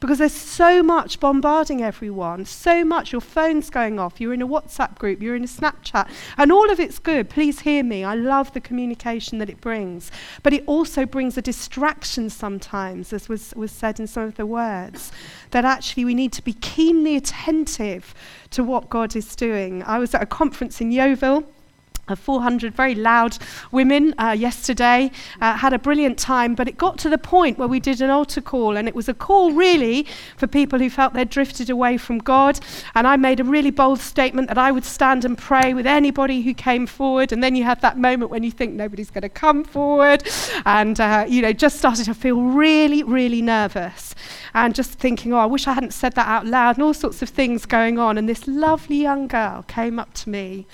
because 0.00 0.18
there's 0.18 0.32
so 0.32 0.82
much 0.82 1.20
bombarding 1.20 1.82
everyone, 1.82 2.44
so 2.44 2.84
much. 2.84 3.12
Your 3.12 3.20
phone's 3.20 3.70
going 3.70 3.98
off, 3.98 4.20
you're 4.20 4.34
in 4.34 4.42
a 4.42 4.48
WhatsApp 4.48 4.98
group, 4.98 5.22
you're 5.22 5.36
in 5.36 5.44
a 5.44 5.48
Snapchat, 5.48 6.08
and 6.36 6.52
all 6.52 6.70
of 6.70 6.80
it's 6.80 6.98
good. 6.98 7.30
Please 7.30 7.60
hear 7.60 7.82
me. 7.82 8.04
I 8.04 8.14
love 8.14 8.52
the 8.52 8.60
communication 8.60 9.38
that 9.38 9.50
it 9.50 9.60
brings. 9.60 10.10
But 10.42 10.52
it 10.52 10.64
also 10.66 11.06
brings 11.06 11.36
a 11.36 11.42
distraction 11.42 12.30
sometimes, 12.30 13.12
as 13.12 13.28
was, 13.28 13.54
was 13.56 13.72
said 13.72 13.98
in 14.00 14.06
some 14.06 14.24
of 14.24 14.36
the 14.36 14.46
words, 14.46 15.12
that 15.50 15.64
actually 15.64 16.04
we 16.04 16.14
need 16.14 16.32
to 16.34 16.42
be 16.42 16.52
keenly 16.54 17.16
attentive 17.16 18.14
to 18.50 18.62
what 18.62 18.90
God 18.90 19.16
is 19.16 19.34
doing. 19.36 19.82
I 19.82 19.98
was 19.98 20.14
at 20.14 20.22
a 20.22 20.26
conference 20.26 20.80
in 20.80 20.92
Yeovil 20.92 21.44
400 22.14 22.74
very 22.74 22.94
loud 22.94 23.38
women 23.72 24.14
uh, 24.18 24.36
yesterday. 24.38 25.10
Uh, 25.40 25.56
had 25.56 25.72
a 25.72 25.78
brilliant 25.78 26.18
time, 26.18 26.54
but 26.54 26.68
it 26.68 26.76
got 26.76 26.98
to 26.98 27.08
the 27.08 27.18
point 27.18 27.58
where 27.58 27.66
we 27.66 27.80
did 27.80 28.00
an 28.00 28.10
altar 28.10 28.40
call, 28.40 28.76
and 28.76 28.86
it 28.86 28.94
was 28.94 29.08
a 29.08 29.14
call 29.14 29.52
really 29.52 30.06
for 30.36 30.46
people 30.46 30.78
who 30.78 30.88
felt 30.88 31.14
they'd 31.14 31.30
drifted 31.30 31.70
away 31.70 31.96
from 31.96 32.18
God. 32.18 32.60
And 32.94 33.06
I 33.06 33.16
made 33.16 33.40
a 33.40 33.44
really 33.44 33.70
bold 33.70 33.98
statement 33.98 34.48
that 34.48 34.58
I 34.58 34.70
would 34.70 34.84
stand 34.84 35.24
and 35.24 35.36
pray 35.36 35.74
with 35.74 35.86
anybody 35.86 36.42
who 36.42 36.54
came 36.54 36.86
forward. 36.86 37.32
And 37.32 37.42
then 37.42 37.56
you 37.56 37.64
have 37.64 37.80
that 37.80 37.98
moment 37.98 38.30
when 38.30 38.42
you 38.42 38.50
think 38.50 38.74
nobody's 38.74 39.10
going 39.10 39.22
to 39.22 39.28
come 39.28 39.64
forward, 39.64 40.22
and 40.64 41.00
uh, 41.00 41.24
you 41.28 41.42
know, 41.42 41.52
just 41.52 41.78
started 41.78 42.04
to 42.04 42.14
feel 42.14 42.40
really, 42.40 43.02
really 43.02 43.42
nervous, 43.42 44.14
and 44.54 44.74
just 44.74 44.92
thinking, 44.92 45.32
oh, 45.32 45.38
I 45.38 45.46
wish 45.46 45.66
I 45.66 45.72
hadn't 45.72 45.94
said 45.94 46.14
that 46.14 46.28
out 46.28 46.46
loud, 46.46 46.76
and 46.76 46.84
all 46.84 46.94
sorts 46.94 47.22
of 47.22 47.28
things 47.28 47.66
going 47.66 47.98
on. 47.98 48.18
And 48.18 48.28
this 48.28 48.46
lovely 48.46 48.96
young 48.96 49.26
girl 49.26 49.64
came 49.66 49.98
up 49.98 50.12
to 50.14 50.30
me 50.30 50.66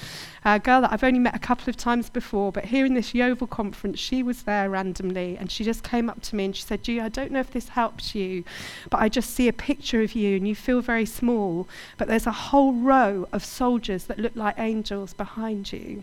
a 0.44 0.58
girl 0.58 0.80
that 0.80 0.92
I've 0.92 1.04
only 1.04 1.20
met 1.20 1.36
a 1.36 1.38
couple 1.38 1.70
of 1.70 1.76
times 1.76 2.10
before, 2.10 2.50
but 2.50 2.66
here 2.66 2.84
in 2.84 2.94
this 2.94 3.14
Yeovil 3.14 3.46
conference, 3.46 3.98
she 3.98 4.22
was 4.22 4.42
there 4.42 4.68
randomly 4.68 5.36
and 5.36 5.50
she 5.50 5.62
just 5.62 5.84
came 5.84 6.10
up 6.10 6.20
to 6.22 6.36
me 6.36 6.46
and 6.46 6.56
she 6.56 6.62
said, 6.62 6.82
Gee, 6.82 7.00
I 7.00 7.08
don't 7.08 7.30
know 7.30 7.40
if 7.40 7.52
this 7.52 7.68
helps 7.68 8.14
you, 8.14 8.44
but 8.90 9.00
I 9.00 9.08
just 9.08 9.30
see 9.30 9.46
a 9.46 9.52
picture 9.52 10.02
of 10.02 10.14
you 10.14 10.36
and 10.36 10.48
you 10.48 10.56
feel 10.56 10.80
very 10.80 11.06
small, 11.06 11.68
but 11.96 12.08
there's 12.08 12.26
a 12.26 12.32
whole 12.32 12.72
row 12.72 13.28
of 13.32 13.44
soldiers 13.44 14.04
that 14.04 14.18
look 14.18 14.34
like 14.34 14.58
angels 14.58 15.14
behind 15.14 15.72
you. 15.72 16.02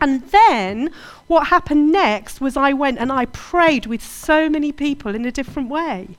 And 0.00 0.22
then 0.28 0.90
what 1.26 1.48
happened 1.48 1.90
next 1.90 2.40
was 2.40 2.56
I 2.56 2.72
went 2.72 2.98
and 2.98 3.10
I 3.10 3.26
prayed 3.26 3.86
with 3.86 4.02
so 4.02 4.48
many 4.48 4.72
people 4.72 5.14
in 5.14 5.24
a 5.24 5.32
different 5.32 5.68
way. 5.68 6.16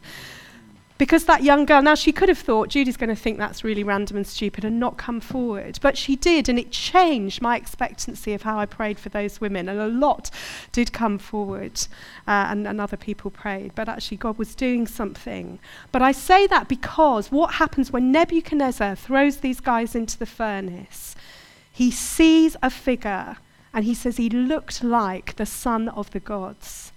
Because 1.00 1.24
that 1.26 1.44
young 1.44 1.66
girl, 1.66 1.82
now 1.82 1.96
she 1.96 2.12
could 2.12 2.28
have 2.28 2.38
thought, 2.38 2.68
Judy's 2.68 2.98
going 2.98 3.10
to 3.10 3.16
think 3.16 3.38
that's 3.38 3.64
really 3.64 3.86
random 3.86 4.18
and 4.18 4.28
stupid 4.28 4.66
and 4.66 4.82
not 4.82 4.98
come 4.98 5.22
forward. 5.22 5.80
But 5.82 5.98
she 5.98 6.18
did, 6.18 6.50
and 6.50 6.60
it 6.60 6.72
changed 6.72 7.42
my 7.42 7.56
expectancy 7.56 8.34
of 8.34 8.42
how 8.42 8.60
I 8.60 8.66
prayed 8.66 9.00
for 9.00 9.08
those 9.08 9.40
women. 9.40 9.70
And 9.70 9.80
a 9.80 9.88
lot 9.88 10.30
did 10.74 10.92
come 10.92 11.18
forward, 11.18 11.80
uh, 12.28 12.48
and, 12.50 12.68
and 12.68 12.82
other 12.82 12.98
people 12.98 13.32
prayed. 13.32 13.76
But 13.76 13.88
actually, 13.88 14.18
God 14.18 14.38
was 14.38 14.54
doing 14.54 14.86
something. 14.88 15.60
But 15.94 16.02
I 16.02 16.12
say 16.12 16.48
that 16.48 16.68
because 16.68 17.32
what 17.32 17.54
happens 17.54 17.94
when 17.94 18.12
Nebuchadnezzar 18.12 18.98
throws 18.98 19.38
these 19.38 19.62
guys 19.62 19.96
into 19.96 20.20
the 20.20 20.26
furnace, 20.26 21.16
he 21.72 21.92
sees 21.92 22.58
a 22.62 22.70
figure, 22.70 23.38
and 23.74 23.86
he 23.86 23.94
says 23.94 24.18
he 24.18 24.30
looked 24.30 24.84
like 24.84 25.38
the 25.38 25.46
son 25.46 25.88
of 25.88 26.12
the 26.12 26.20
gods. 26.20 26.92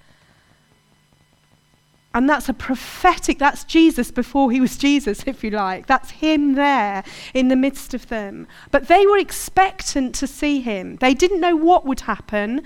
And 2.15 2.29
that's 2.29 2.49
a 2.49 2.55
prophetic, 2.55 3.39
that's 3.39 3.65
Jesus 3.65 4.11
before 4.11 4.51
he 4.51 4.61
was 4.61 4.77
Jesus, 4.77 5.25
if 5.27 5.43
you 5.43 5.51
like. 5.51 5.87
That's 5.87 6.11
him 6.11 6.55
there 6.55 7.05
in 7.33 7.49
the 7.49 7.57
midst 7.57 7.95
of 7.95 8.09
them. 8.09 8.47
But 8.71 8.89
they 8.89 9.07
were 9.07 9.17
expectant 9.17 10.15
to 10.17 10.27
see 10.27 10.61
him. 10.61 10.97
They 10.97 11.15
didn't 11.15 11.41
know 11.41 11.57
what 11.57 11.87
would 11.87 12.01
happen, 12.01 12.63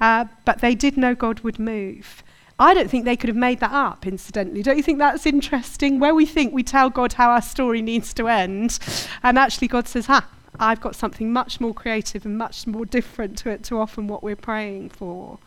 uh, 0.00 0.26
but 0.44 0.60
they 0.60 0.74
did 0.74 0.96
know 0.96 1.14
God 1.14 1.40
would 1.40 1.58
move. 1.58 2.22
I 2.58 2.74
don't 2.74 2.90
think 2.90 3.06
they 3.06 3.16
could 3.16 3.28
have 3.28 3.36
made 3.36 3.60
that 3.60 3.72
up, 3.72 4.06
incidentally. 4.06 4.62
Don't 4.62 4.76
you 4.76 4.82
think 4.82 4.98
that's 4.98 5.24
interesting? 5.24 5.98
Where 5.98 6.14
we 6.14 6.26
think 6.26 6.52
we 6.52 6.62
tell 6.62 6.90
God 6.90 7.14
how 7.14 7.30
our 7.30 7.40
story 7.40 7.80
needs 7.80 8.12
to 8.14 8.28
end, 8.28 8.78
and 9.22 9.38
actually 9.38 9.68
God 9.68 9.88
says, 9.88 10.06
ha, 10.06 10.28
I've 10.58 10.82
got 10.82 10.94
something 10.94 11.32
much 11.32 11.58
more 11.58 11.72
creative 11.72 12.26
and 12.26 12.36
much 12.36 12.66
more 12.66 12.84
different 12.84 13.38
to 13.38 13.48
it 13.48 13.64
to 13.64 13.78
often 13.78 14.08
what 14.08 14.22
we're 14.22 14.36
praying 14.36 14.90
for. 14.90 15.38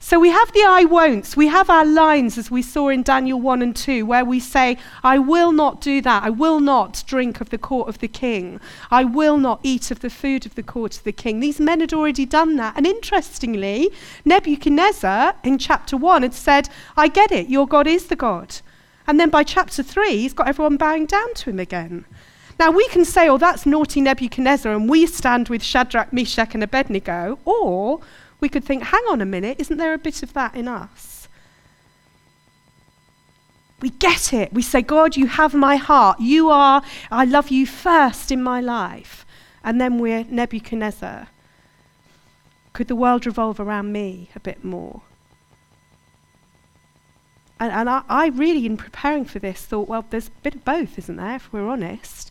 So 0.00 0.20
we 0.20 0.30
have 0.30 0.52
the 0.52 0.64
I 0.64 0.84
won'ts. 0.84 1.36
We 1.36 1.48
have 1.48 1.68
our 1.68 1.84
lines, 1.84 2.38
as 2.38 2.52
we 2.52 2.62
saw 2.62 2.88
in 2.88 3.02
Daniel 3.02 3.40
1 3.40 3.62
and 3.62 3.74
2, 3.74 4.06
where 4.06 4.24
we 4.24 4.38
say, 4.38 4.78
I 5.02 5.18
will 5.18 5.50
not 5.50 5.80
do 5.80 6.00
that. 6.00 6.22
I 6.22 6.30
will 6.30 6.60
not 6.60 7.02
drink 7.06 7.40
of 7.40 7.50
the 7.50 7.58
court 7.58 7.88
of 7.88 7.98
the 7.98 8.06
king. 8.06 8.60
I 8.92 9.02
will 9.02 9.38
not 9.38 9.58
eat 9.64 9.90
of 9.90 9.98
the 9.98 10.08
food 10.08 10.46
of 10.46 10.54
the 10.54 10.62
court 10.62 10.96
of 10.96 11.02
the 11.02 11.12
king. 11.12 11.40
These 11.40 11.58
men 11.58 11.80
had 11.80 11.92
already 11.92 12.24
done 12.24 12.56
that. 12.56 12.76
And 12.76 12.86
interestingly, 12.86 13.90
Nebuchadnezzar 14.24 15.34
in 15.42 15.58
chapter 15.58 15.96
1 15.96 16.22
had 16.22 16.34
said, 16.34 16.68
I 16.96 17.08
get 17.08 17.32
it, 17.32 17.48
your 17.48 17.66
God 17.66 17.88
is 17.88 18.06
the 18.06 18.16
God. 18.16 18.56
And 19.08 19.18
then 19.18 19.30
by 19.30 19.42
chapter 19.42 19.82
3, 19.82 20.16
he's 20.16 20.32
got 20.32 20.48
everyone 20.48 20.76
bowing 20.76 21.06
down 21.06 21.34
to 21.34 21.50
him 21.50 21.58
again. 21.58 22.04
Now 22.58 22.70
we 22.70 22.86
can 22.88 23.04
say, 23.04 23.28
oh, 23.28 23.38
that's 23.38 23.66
naughty 23.66 24.00
Nebuchadnezzar, 24.00 24.72
and 24.72 24.88
we 24.88 25.06
stand 25.06 25.48
with 25.48 25.62
Shadrach, 25.62 26.12
Meshach, 26.12 26.54
and 26.54 26.62
Abednego, 26.62 27.38
or 27.44 28.00
we 28.40 28.48
could 28.48 28.64
think, 28.64 28.84
hang 28.84 29.02
on 29.10 29.20
a 29.20 29.26
minute, 29.26 29.58
isn't 29.60 29.78
there 29.78 29.94
a 29.94 29.98
bit 29.98 30.22
of 30.22 30.32
that 30.34 30.54
in 30.54 30.68
us? 30.68 31.28
We 33.80 33.90
get 33.90 34.32
it. 34.32 34.52
We 34.52 34.62
say, 34.62 34.82
God, 34.82 35.16
you 35.16 35.26
have 35.26 35.54
my 35.54 35.76
heart. 35.76 36.20
You 36.20 36.50
are, 36.50 36.82
I 37.10 37.24
love 37.24 37.50
you 37.50 37.66
first 37.66 38.32
in 38.32 38.42
my 38.42 38.60
life. 38.60 39.24
And 39.62 39.80
then 39.80 39.98
we're 39.98 40.24
Nebuchadnezzar. 40.24 41.28
Could 42.72 42.88
the 42.88 42.96
world 42.96 43.26
revolve 43.26 43.60
around 43.60 43.92
me 43.92 44.30
a 44.34 44.40
bit 44.40 44.64
more? 44.64 45.02
And, 47.60 47.72
and 47.72 47.90
I, 47.90 48.02
I 48.08 48.28
really, 48.28 48.66
in 48.66 48.76
preparing 48.76 49.24
for 49.24 49.38
this, 49.38 49.64
thought, 49.64 49.88
well, 49.88 50.04
there's 50.10 50.28
a 50.28 50.42
bit 50.42 50.54
of 50.54 50.64
both, 50.64 50.98
isn't 50.98 51.16
there, 51.16 51.36
if 51.36 51.52
we're 51.52 51.68
honest? 51.68 52.30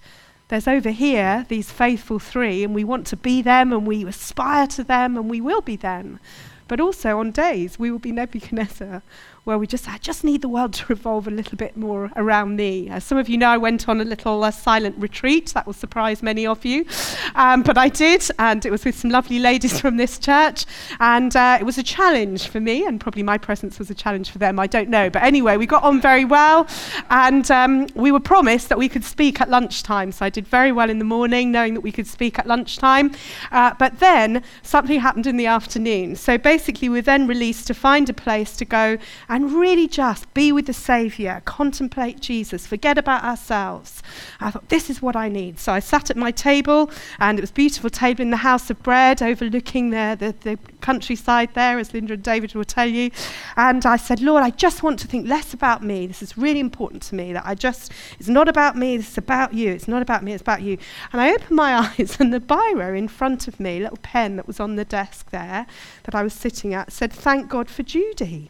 There's 0.50 0.68
over 0.68 0.92
here 0.92 1.46
these 1.50 1.72
faithful 1.72 2.20
three, 2.20 2.64
and 2.64 2.74
we 2.74 2.84
want 2.84 3.06
to 3.08 3.18
be 3.18 3.42
them, 3.42 3.74
and 3.74 3.86
we 3.86 4.06
aspire 4.06 4.68
to 4.68 4.84
them, 4.84 5.18
and 5.18 5.30
we 5.30 5.42
will 5.42 5.62
be 5.62 5.76
them. 5.76 6.20
But 6.68 6.80
also 6.80 7.20
on 7.20 7.32
days 7.32 7.78
we 7.78 7.92
will 7.92 8.00
be 8.00 8.12
Nebuchadnezzar, 8.12 9.02
where 9.48 9.58
we 9.58 9.66
just, 9.66 9.88
I 9.88 9.98
just 10.00 10.26
need 10.26 10.42
the 10.42 10.50
world 10.50 10.74
to 10.80 10.86
revolve 10.88 11.26
a 11.26 11.32
little 11.32 11.58
bit 11.58 11.78
more 11.78 12.12
around 12.18 12.58
me. 12.58 12.90
As 12.90 13.06
some 13.06 13.18
of 13.18 13.30
you 13.30 13.38
know, 13.38 13.48
I 13.48 13.58
went 13.58 13.88
on 13.88 14.02
a 14.02 14.04
little 14.04 14.44
uh, 14.44 14.52
silent 14.52 14.98
retreat. 14.98 15.54
That 15.54 15.66
will 15.66 15.74
surprise 15.74 16.22
many 16.22 16.46
of 16.46 16.66
you. 16.66 16.86
Um, 17.34 17.64
but 17.64 17.78
I 17.78 17.88
did, 17.88 18.30
and 18.40 18.66
it 18.66 18.72
was 18.72 18.84
with 18.84 19.00
some 19.00 19.10
lovely 19.10 19.40
ladies 19.40 19.80
from 19.82 19.96
this 19.96 20.20
church. 20.20 20.66
And 21.00 21.34
uh, 21.34 21.58
it 21.62 21.64
was 21.64 21.78
a 21.78 21.84
challenge 21.84 22.50
for 22.50 22.60
me, 22.60 22.86
and 22.86 23.00
probably 23.00 23.24
my 23.24 23.38
presence 23.38 23.80
was 23.80 23.90
a 23.90 23.96
challenge 23.96 24.32
for 24.32 24.38
them. 24.38 24.60
I 24.60 24.68
don't 24.68 24.90
know. 24.90 25.10
But 25.10 25.24
anyway, 25.24 25.56
we 25.56 25.66
got 25.66 25.84
on 25.84 26.02
very 26.02 26.26
well. 26.26 26.68
And 27.10 27.50
um, 27.50 27.88
we 27.96 28.12
were 28.12 28.20
promised 28.20 28.68
that 28.68 28.78
we 28.78 28.90
could 28.90 29.06
speak 29.06 29.40
at 29.40 29.50
lunchtime. 29.50 30.12
So 30.12 30.26
I 30.26 30.30
did 30.30 30.46
very 30.46 30.74
well 30.74 30.90
in 30.90 31.00
the 31.00 31.06
morning, 31.06 31.54
knowing 31.54 31.74
that 31.76 31.82
we 31.82 31.94
could 31.94 32.08
speak 32.08 32.38
at 32.38 32.48
lunchtime. 32.48 33.16
Uh, 33.54 33.74
but 33.80 34.00
then 34.00 34.44
something 34.62 35.00
happened 35.00 35.26
in 35.26 35.38
the 35.38 35.46
afternoon. 35.46 36.18
So 36.18 36.38
basically, 36.38 36.90
we 36.90 36.98
were 36.98 37.02
then 37.02 37.28
released 37.28 37.66
to 37.68 37.74
find 37.74 38.10
a 38.10 38.14
place 38.14 38.58
to 38.58 38.66
go 38.66 38.98
and 39.30 39.37
and 39.38 39.52
really 39.52 39.88
just 39.88 40.34
be 40.34 40.52
with 40.52 40.66
the 40.66 40.74
Saviour, 40.74 41.44
contemplate 41.46 42.20
Jesus, 42.20 42.66
forget 42.66 42.98
about 42.98 43.24
ourselves. 43.24 44.02
I 44.40 44.50
thought, 44.50 44.68
this 44.70 44.90
is 44.90 45.00
what 45.00 45.16
I 45.16 45.30
need. 45.30 45.60
So 45.60 45.72
I 45.72 45.78
sat 45.78 46.10
at 46.10 46.18
my 46.18 46.32
table, 46.32 46.90
and 47.20 47.38
it 47.38 47.42
was 47.42 47.52
a 47.52 47.54
beautiful 47.54 47.92
table 47.92 48.24
in 48.24 48.32
the 48.32 48.38
House 48.38 48.72
of 48.72 48.82
Bread, 48.82 49.22
overlooking 49.22 49.92
the, 49.92 50.18
the, 50.18 50.34
the 50.42 50.60
countryside 50.82 51.54
there, 51.54 51.78
as 51.78 51.94
Linda 51.94 52.16
and 52.16 52.24
David 52.24 52.56
will 52.56 52.64
tell 52.64 52.88
you. 52.88 53.12
And 53.56 53.86
I 53.86 53.98
said, 53.98 54.22
Lord, 54.22 54.42
I 54.42 54.50
just 54.50 54.82
want 54.82 54.98
to 55.02 55.08
think 55.08 55.28
less 55.28 55.54
about 55.54 55.84
me. 55.84 56.08
This 56.08 56.24
is 56.24 56.36
really 56.36 56.60
important 56.60 57.04
to 57.04 57.14
me, 57.14 57.32
that 57.34 57.46
I 57.46 57.54
just, 57.54 57.92
it's 58.20 58.30
not 58.30 58.48
about 58.48 58.76
me, 58.76 58.98
this 58.98 59.12
is 59.12 59.18
about 59.20 59.54
you. 59.54 59.72
It's 59.72 59.88
not 59.88 60.02
about 60.02 60.24
me, 60.24 60.34
it's 60.34 60.42
about 60.42 60.64
you. 60.64 60.80
And 61.14 61.22
I 61.22 61.32
opened 61.32 61.56
my 61.56 61.76
eyes, 62.00 62.18
and 62.20 62.34
the 62.34 62.40
biro 62.40 62.98
in 62.98 63.08
front 63.08 63.48
of 63.48 63.60
me, 63.60 63.82
little 63.82 64.00
pen 64.02 64.36
that 64.38 64.48
was 64.48 64.60
on 64.60 64.78
the 64.78 64.86
desk 64.86 65.30
there 65.30 65.68
that 66.06 66.16
I 66.16 66.24
was 66.24 66.34
sitting 66.34 66.74
at, 66.74 66.92
said, 66.92 67.14
Thank 67.14 67.50
God 67.50 67.70
for 67.70 67.84
Judy. 67.84 68.50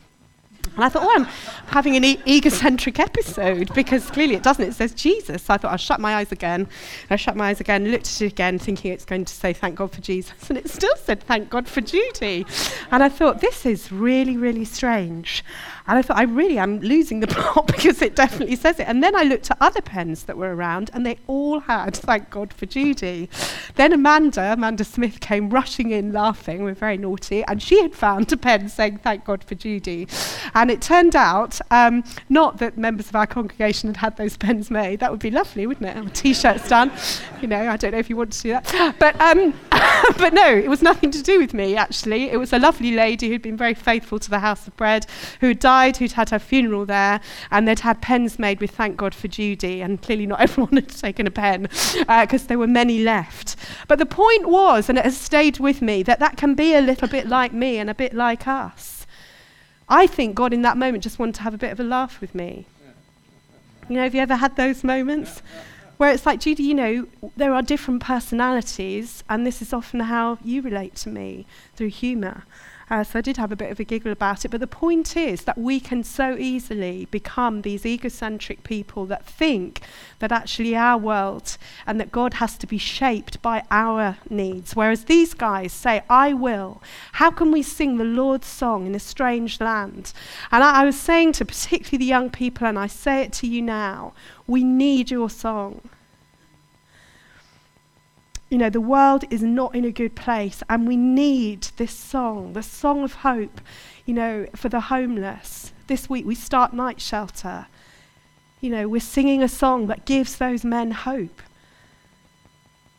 And 0.75 0.83
I 0.83 0.89
thought, 0.89 1.03
oh, 1.03 1.13
I'm 1.15 1.25
having 1.67 1.95
an 1.95 2.03
e- 2.03 2.19
egocentric 2.27 2.99
episode 2.99 3.73
because 3.73 4.09
clearly 4.11 4.35
it 4.35 4.43
doesn't. 4.43 4.63
It 4.63 4.73
says 4.73 4.93
Jesus. 4.93 5.43
So 5.43 5.53
I 5.53 5.57
thought 5.57 5.71
I'll 5.71 5.77
shut 5.77 5.99
my 5.99 6.15
eyes 6.15 6.31
again. 6.31 6.67
I 7.09 7.15
shut 7.15 7.35
my 7.35 7.49
eyes 7.49 7.59
again, 7.59 7.89
looked 7.89 8.07
at 8.07 8.21
it 8.21 8.31
again, 8.33 8.59
thinking 8.59 8.91
it's 8.91 9.05
going 9.05 9.25
to 9.25 9.33
say 9.33 9.53
thank 9.53 9.75
God 9.75 9.91
for 9.91 10.01
Jesus. 10.01 10.49
And 10.49 10.57
it 10.57 10.69
still 10.69 10.95
said 10.97 11.21
thank 11.23 11.49
God 11.49 11.67
for 11.67 11.81
Judy. 11.81 12.45
And 12.91 13.03
I 13.03 13.09
thought, 13.09 13.41
this 13.41 13.65
is 13.65 13.91
really, 13.91 14.37
really 14.37 14.65
strange. 14.65 15.43
And 15.87 15.97
I 15.97 16.01
thought, 16.01 16.17
I 16.17 16.23
really 16.23 16.57
am 16.57 16.79
losing 16.79 17.19
the 17.19 17.27
plot 17.27 17.67
because 17.67 18.01
it 18.01 18.15
definitely 18.15 18.55
says 18.55 18.79
it. 18.79 18.87
And 18.87 19.03
then 19.03 19.15
I 19.15 19.23
looked 19.23 19.51
at 19.51 19.57
other 19.61 19.81
pens 19.81 20.23
that 20.23 20.37
were 20.37 20.55
around 20.55 20.91
and 20.93 21.05
they 21.05 21.17
all 21.27 21.59
had 21.59 21.95
thank 21.95 22.29
God 22.29 22.53
for 22.53 22.65
Judy. 22.65 23.29
Then 23.77 23.93
Amanda, 23.93 24.53
Amanda 24.53 24.83
Smith, 24.83 25.19
came 25.19 25.49
rushing 25.49 25.91
in 25.91 26.11
laughing. 26.11 26.63
We're 26.63 26.73
very 26.73 26.97
naughty. 26.97 27.43
And 27.45 27.61
she 27.61 27.81
had 27.81 27.95
found 27.95 28.31
a 28.33 28.37
pen 28.37 28.69
saying 28.69 28.97
thank 28.97 29.23
God 29.23 29.43
for 29.43 29.55
Judy. 29.55 30.07
And 30.53 30.69
it 30.71 30.81
turned 30.81 31.15
out, 31.15 31.61
um, 31.71 32.03
not 32.27 32.57
that 32.57 32.77
members 32.77 33.07
of 33.09 33.15
our 33.15 33.27
congregation 33.27 33.89
had 33.89 33.97
had 33.97 34.17
those 34.17 34.35
pens 34.35 34.71
made. 34.71 34.99
That 34.99 35.11
would 35.11 35.19
be 35.19 35.31
lovely, 35.31 35.67
wouldn't 35.67 35.95
it? 35.95 36.15
T 36.15 36.33
shirts 36.33 36.67
done. 36.67 36.91
You 37.41 37.47
know, 37.47 37.69
I 37.69 37.77
don't 37.77 37.91
know 37.91 37.99
if 37.99 38.09
you 38.09 38.17
want 38.17 38.33
to 38.33 38.41
do 38.41 38.49
that. 38.49 38.95
But, 38.99 39.19
um, 39.21 39.53
but 40.17 40.33
no, 40.33 40.47
it 40.47 40.69
was 40.69 40.81
nothing 40.81 41.11
to 41.11 41.21
do 41.21 41.39
with 41.39 41.53
me, 41.53 41.75
actually. 41.75 42.29
It 42.29 42.37
was 42.37 42.53
a 42.53 42.59
lovely 42.59 42.91
lady 42.91 43.29
who'd 43.29 43.41
been 43.41 43.57
very 43.57 43.73
faithful 43.73 44.19
to 44.19 44.29
the 44.29 44.39
House 44.39 44.67
of 44.67 44.75
Bread, 44.77 45.05
who 45.41 45.53
died, 45.53 45.97
who'd 45.97 46.13
had 46.13 46.29
her 46.29 46.39
funeral 46.39 46.85
there, 46.85 47.19
and 47.51 47.67
they'd 47.67 47.79
had 47.79 48.01
pens 48.01 48.39
made 48.39 48.59
with 48.59 48.71
thank 48.71 48.97
God 48.97 49.13
for 49.13 49.27
Judy. 49.27 49.81
And 49.81 50.01
clearly, 50.01 50.25
not 50.25 50.41
everyone 50.47 50.73
had 50.73 50.89
taken 50.89 51.27
a 51.27 51.31
pen 51.31 51.63
because 51.63 52.43
uh, 52.43 52.47
there 52.47 52.59
were 52.59 52.67
many 52.67 53.03
left. 53.03 53.55
But 53.87 53.99
the 53.99 54.05
point 54.05 54.47
was, 54.47 54.89
and 54.89 54.97
it 54.97 55.05
has 55.05 55.17
stayed 55.17 55.59
with 55.59 55.81
me, 55.81 56.03
that 56.03 56.19
that 56.19 56.37
can 56.37 56.55
be 56.55 56.73
a 56.73 56.81
little 56.81 57.07
bit 57.07 57.27
like 57.27 57.53
me 57.53 57.77
and 57.77 57.89
a 57.89 57.95
bit 57.95 58.13
like 58.13 58.47
us. 58.47 59.05
I 59.89 60.07
think 60.07 60.35
God 60.35 60.53
in 60.53 60.63
that 60.63 60.77
moment 60.77 61.03
just 61.03 61.17
wanted 61.17 61.35
to 61.35 61.41
have 61.43 61.53
a 61.53 61.57
bit 61.57 61.71
of 61.71 61.79
a 61.79 61.83
laugh 61.83 62.19
with 62.19 62.35
me. 62.35 62.65
You 63.87 63.95
know, 63.95 64.03
have 64.03 64.13
you 64.13 64.21
ever 64.21 64.35
had 64.35 64.57
those 64.57 64.83
moments 64.83 65.41
where 65.97 66.11
it's 66.11 66.25
like, 66.25 66.39
Judy, 66.39 66.63
you 66.63 66.73
know, 66.73 67.07
there 67.35 67.53
are 67.53 67.61
different 67.61 68.01
personalities, 68.01 69.23
and 69.29 69.45
this 69.45 69.61
is 69.61 69.73
often 69.73 69.99
how 70.01 70.37
you 70.43 70.61
relate 70.61 70.95
to 70.95 71.09
me 71.09 71.45
through 71.75 71.89
humour. 71.89 72.43
Uh, 72.89 73.03
so 73.03 73.19
I 73.19 73.21
did 73.21 73.37
have 73.37 73.51
a 73.51 73.57
bit 73.57 73.71
of 73.71 73.79
a 73.79 73.83
giggle 73.83 74.11
about 74.11 74.45
it. 74.45 74.49
But 74.49 74.61
the 74.61 74.67
point 74.67 75.17
is 75.17 75.43
that 75.43 75.57
we 75.57 75.79
can 75.79 76.03
so 76.03 76.37
easily 76.37 77.05
become 77.11 77.61
these 77.61 77.85
egocentric 77.85 78.63
people 78.63 79.05
that 79.07 79.25
think 79.25 79.81
that 80.19 80.31
actually 80.31 80.75
our 80.75 80.97
world 80.97 81.57
and 81.85 81.99
that 81.99 82.11
God 82.11 82.35
has 82.35 82.57
to 82.57 82.67
be 82.67 82.77
shaped 82.77 83.41
by 83.41 83.63
our 83.69 84.17
needs. 84.29 84.75
Whereas 84.75 85.05
these 85.05 85.33
guys 85.33 85.73
say, 85.73 86.01
I 86.09 86.33
will. 86.33 86.81
How 87.13 87.29
can 87.29 87.51
we 87.51 87.61
sing 87.61 87.97
the 87.97 88.05
Lord's 88.05 88.47
song 88.47 88.87
in 88.87 88.95
a 88.95 88.99
strange 88.99 89.59
land? 89.59 90.13
And 90.51 90.63
I, 90.63 90.81
I 90.81 90.85
was 90.85 90.97
saying 90.97 91.33
to 91.33 91.45
particularly 91.45 91.97
the 91.97 92.05
young 92.05 92.29
people, 92.29 92.67
and 92.67 92.79
I 92.79 92.87
say 92.87 93.21
it 93.21 93.33
to 93.33 93.47
you 93.47 93.61
now, 93.61 94.13
we 94.45 94.63
need 94.63 95.11
your 95.11 95.29
song 95.29 95.81
you 98.49 98.57
know, 98.57 98.69
the 98.69 98.81
world 98.81 99.25
is 99.29 99.43
not 99.43 99.75
in 99.75 99.83
a 99.83 99.91
good 99.91 100.15
place, 100.15 100.63
and 100.69 100.87
we 100.87 100.95
need 100.95 101.63
this 101.77 101.93
song, 101.93 102.53
the 102.53 102.63
song 102.63 103.03
of 103.03 103.15
hope, 103.15 103.59
you 104.05 104.13
know, 104.13 104.47
for 104.55 104.69
the 104.69 104.79
homeless. 104.81 105.73
This 105.87 106.09
week 106.09 106.25
we 106.25 106.35
start 106.35 106.73
Night 106.73 107.01
Shelter. 107.01 107.67
You 108.61 108.69
know, 108.69 108.87
we're 108.87 109.01
singing 109.01 109.43
a 109.43 109.49
song 109.49 109.87
that 109.87 110.05
gives 110.05 110.37
those 110.37 110.63
men 110.63 110.91
hope. 110.91 111.41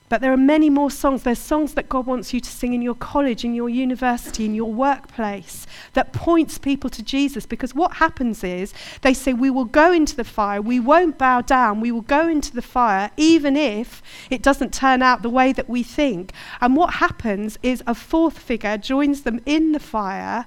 But 0.08 0.22
there 0.22 0.32
are 0.32 0.38
many 0.38 0.70
more 0.70 0.90
songs. 0.90 1.22
There's 1.22 1.38
songs 1.38 1.74
that 1.74 1.88
God 1.88 2.06
wants 2.06 2.32
you 2.32 2.40
to 2.40 2.50
sing 2.50 2.72
in 2.72 2.80
your 2.80 2.94
college, 2.94 3.44
in 3.44 3.54
your 3.54 3.68
university, 3.68 4.46
in 4.46 4.54
your 4.54 4.72
workplace 4.72 5.66
that 5.92 6.12
points 6.12 6.56
people 6.56 6.88
to 6.90 7.02
Jesus. 7.02 7.44
Because 7.44 7.74
what 7.74 7.94
happens 7.94 8.42
is 8.42 8.72
they 9.02 9.12
say, 9.12 9.32
We 9.32 9.50
will 9.50 9.66
go 9.66 9.92
into 9.92 10.16
the 10.16 10.24
fire, 10.24 10.62
we 10.62 10.80
won't 10.80 11.18
bow 11.18 11.42
down, 11.42 11.80
we 11.80 11.92
will 11.92 12.00
go 12.00 12.26
into 12.26 12.54
the 12.54 12.62
fire, 12.62 13.10
even 13.16 13.56
if 13.56 14.02
it 14.30 14.42
doesn't 14.42 14.72
turn 14.72 15.02
out 15.02 15.22
the 15.22 15.30
way 15.30 15.52
that 15.52 15.68
we 15.68 15.82
think. 15.82 16.32
And 16.60 16.74
what 16.74 16.94
happens 16.94 17.58
is 17.62 17.82
a 17.86 17.94
fourth 17.94 18.38
figure 18.38 18.78
joins 18.78 19.22
them 19.22 19.40
in 19.44 19.72
the 19.72 19.80
fire, 19.80 20.46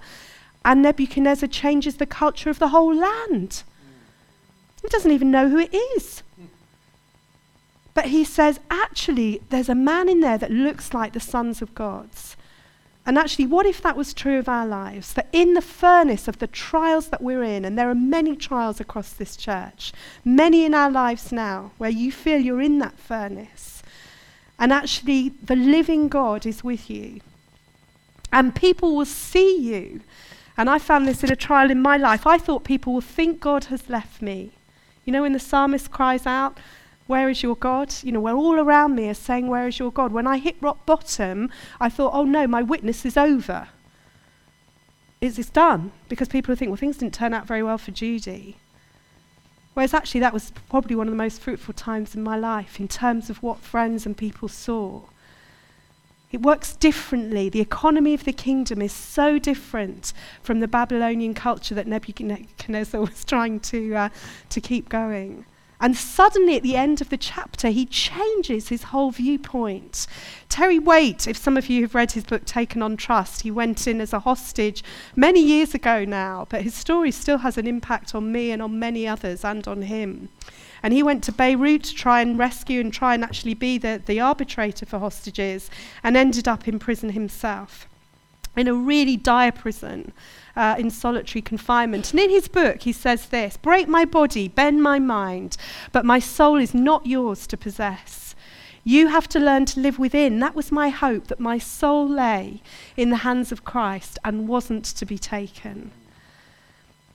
and 0.66 0.82
Nebuchadnezzar 0.82 1.50
changes 1.50 1.98
the 1.98 2.06
culture 2.06 2.50
of 2.50 2.60
the 2.60 2.70
whole 2.70 2.94
land. 2.96 3.64
He 4.82 4.88
doesn't 4.88 5.12
even 5.12 5.30
know 5.30 5.50
who 5.50 5.60
it 5.60 5.74
is. 5.74 6.24
But 7.94 8.06
he 8.06 8.24
says, 8.24 8.60
actually, 8.70 9.42
there's 9.50 9.70
a 9.70 9.76
man 9.76 10.08
in 10.08 10.22
there 10.22 10.38
that 10.38 10.52
looks 10.52 10.94
like 10.94 11.14
the 11.14 11.20
sons 11.20 11.62
of 11.62 11.76
gods. 11.76 12.38
And 13.06 13.18
actually, 13.18 13.48
what 13.48 13.66
if 13.66 13.82
that 13.82 13.98
was 13.98 14.14
true 14.14 14.38
of 14.38 14.48
our 14.48 14.66
lives? 14.66 15.14
That 15.14 15.28
in 15.32 15.56
the 15.56 15.62
furnace 15.62 16.28
of 16.28 16.38
the 16.40 16.48
trials 16.48 17.10
that 17.10 17.22
we're 17.22 17.44
in, 17.44 17.66
and 17.66 17.78
there 17.78 17.90
are 17.90 17.96
many 17.96 18.36
trials 18.36 18.80
across 18.80 19.12
this 19.12 19.36
church, 19.36 19.92
many 20.24 20.66
in 20.66 20.74
our 20.74 20.92
lives 20.92 21.32
now, 21.32 21.72
where 21.80 21.90
you 21.90 22.12
feel 22.12 22.40
you're 22.40 22.62
in 22.62 22.78
that 22.80 23.00
furnace, 23.00 23.82
and 24.60 24.72
actually 24.72 25.30
the 25.44 25.56
living 25.56 26.08
God 26.08 26.46
is 26.46 26.64
with 26.64 26.90
you. 26.90 27.22
And 28.32 28.56
people 28.56 28.96
will 28.96 29.06
see 29.06 29.58
you. 29.58 30.02
And 30.56 30.70
I 30.70 30.78
found 30.78 31.08
this 31.08 31.24
in 31.24 31.32
a 31.32 31.36
trial 31.36 31.72
in 31.72 31.82
my 31.82 31.98
life. 31.98 32.28
I 32.28 32.38
thought 32.38 32.64
people 32.64 32.94
will 32.94 33.02
think 33.02 33.40
God 33.40 33.66
has 33.66 33.90
left 33.90 34.22
me. 34.22 34.52
You 35.06 35.12
know, 35.12 35.24
when 35.24 35.34
the 35.34 35.40
psalmist 35.40 35.92
cries 35.92 36.28
out, 36.28 36.60
where 37.12 37.30
is 37.30 37.44
your 37.44 37.58
God? 37.58 37.94
You 38.04 38.14
know, 38.14 38.22
where 38.22 38.36
all 38.36 38.58
around 38.58 38.96
me 38.96 39.10
are 39.10 39.14
saying, 39.14 39.48
Where 39.48 39.68
is 39.68 39.78
your 39.78 39.92
God? 39.92 40.14
When 40.14 40.26
I 40.26 40.38
hit 40.38 40.56
rock 40.62 40.86
bottom, 40.86 41.50
I 41.80 41.90
thought, 41.90 42.14
Oh 42.14 42.24
no, 42.24 42.48
my 42.48 42.64
witness 42.64 43.06
is 43.06 43.18
over. 43.18 43.68
Is 45.20 45.36
this 45.36 45.50
done. 45.50 45.92
Because 46.08 46.30
people 46.30 46.56
think, 46.56 46.70
Well, 46.70 46.78
things 46.78 46.98
didn't 46.98 47.14
turn 47.14 47.34
out 47.34 47.46
very 47.46 47.62
well 47.62 47.78
for 47.78 47.92
Judy. 47.92 48.56
Whereas 49.74 49.94
actually, 49.94 50.22
that 50.22 50.34
was 50.34 50.54
probably 50.70 50.96
one 50.96 51.08
of 51.08 51.12
the 51.12 51.18
most 51.18 51.42
fruitful 51.42 51.74
times 51.74 52.16
in 52.16 52.24
my 52.24 52.38
life 52.38 52.80
in 52.80 52.88
terms 52.88 53.30
of 53.30 53.44
what 53.44 53.60
friends 53.60 54.06
and 54.06 54.16
people 54.16 54.48
saw. 54.48 55.02
It 56.32 56.42
works 56.42 56.78
differently. 56.78 57.50
The 57.50 57.60
economy 57.60 58.14
of 58.14 58.24
the 58.24 58.32
kingdom 58.32 58.82
is 58.82 58.94
so 58.94 59.38
different 59.38 60.14
from 60.42 60.62
the 60.62 60.68
Babylonian 60.68 61.34
culture 61.34 61.76
that 61.76 61.88
Nebuchadnezzar 61.88 63.02
was 63.10 63.26
trying 63.26 63.60
to, 63.62 63.96
uh, 63.96 64.10
to 64.50 64.62
keep 64.62 64.88
going. 64.88 65.46
And 65.82 65.98
suddenly, 65.98 66.56
at 66.56 66.62
the 66.62 66.76
end 66.76 67.02
of 67.02 67.10
the 67.10 67.18
chapter, 67.18 67.70
he 67.70 67.88
changes 67.88 68.70
his 68.70 68.84
whole 68.84 69.10
viewpoint. 69.10 70.06
Terry 70.48 70.78
Waite, 70.78 71.28
if 71.28 71.36
some 71.36 71.58
of 71.58 71.70
you 71.70 71.82
have 71.82 71.96
read 71.96 72.12
his 72.12 72.24
book 72.24 72.46
Taken 72.46 72.84
on 72.84 72.96
Trust, 72.96 73.42
he 73.42 73.50
went 73.50 73.88
in 73.88 74.00
as 74.00 74.14
a 74.14 74.20
hostage 74.20 74.84
many 75.16 75.42
years 75.42 75.74
ago 75.74 76.06
now, 76.06 76.46
but 76.50 76.62
his 76.62 76.76
story 76.76 77.10
still 77.10 77.40
has 77.40 77.58
an 77.58 77.66
impact 77.66 78.14
on 78.14 78.32
me 78.32 78.52
and 78.52 78.62
on 78.62 78.78
many 78.78 79.08
others 79.08 79.44
and 79.44 79.68
on 79.68 79.82
him. 79.82 80.30
And 80.84 80.94
he 80.94 81.02
went 81.02 81.24
to 81.24 81.32
Beirut 81.32 81.84
to 81.86 81.96
try 81.96 82.22
and 82.22 82.38
rescue 82.38 82.80
and 82.80 82.94
try 82.94 83.16
and 83.16 83.24
actually 83.24 83.56
be 83.56 83.80
the, 83.80 84.00
the 84.06 84.20
arbitrator 84.20 84.86
for 84.86 85.00
hostages 85.00 85.72
and 86.04 86.16
ended 86.16 86.48
up 86.48 86.68
in 86.68 86.78
prison 86.78 87.10
himself, 87.10 87.88
in 88.56 88.68
a 88.68 88.74
really 88.74 89.18
dire 89.18 89.52
prison 89.52 90.14
uh, 90.56 90.76
in 90.78 90.90
solitary 90.90 91.42
confinement. 91.42 92.12
And 92.12 92.20
in 92.20 92.30
his 92.30 92.48
book, 92.48 92.82
he 92.84 92.92
says 92.92 93.28
this 93.28 93.58
Break 93.58 93.88
my 93.88 94.06
body, 94.06 94.48
bend 94.48 94.82
my 94.82 95.00
mind, 95.00 95.58
but 95.92 96.06
my 96.06 96.20
soul 96.20 96.58
is 96.58 96.74
not 96.74 97.06
yours 97.06 97.48
to 97.48 97.58
possess. 97.58 98.36
You 98.84 99.10
have 99.10 99.28
to 99.30 99.40
learn 99.40 99.66
to 99.68 99.80
live 99.80 100.00
within. 100.00 100.40
That 100.40 100.56
was 100.56 100.72
my 100.72 100.90
hope, 100.90 101.28
that 101.28 101.40
my 101.40 101.60
soul 101.60 102.08
lay 102.08 102.62
in 102.98 103.12
the 103.12 103.18
hands 103.18 103.52
of 103.52 103.64
Christ 103.64 104.18
and 104.24 104.48
wasn't 104.48 104.86
to 104.86 105.06
be 105.06 105.20
taken. 105.20 105.92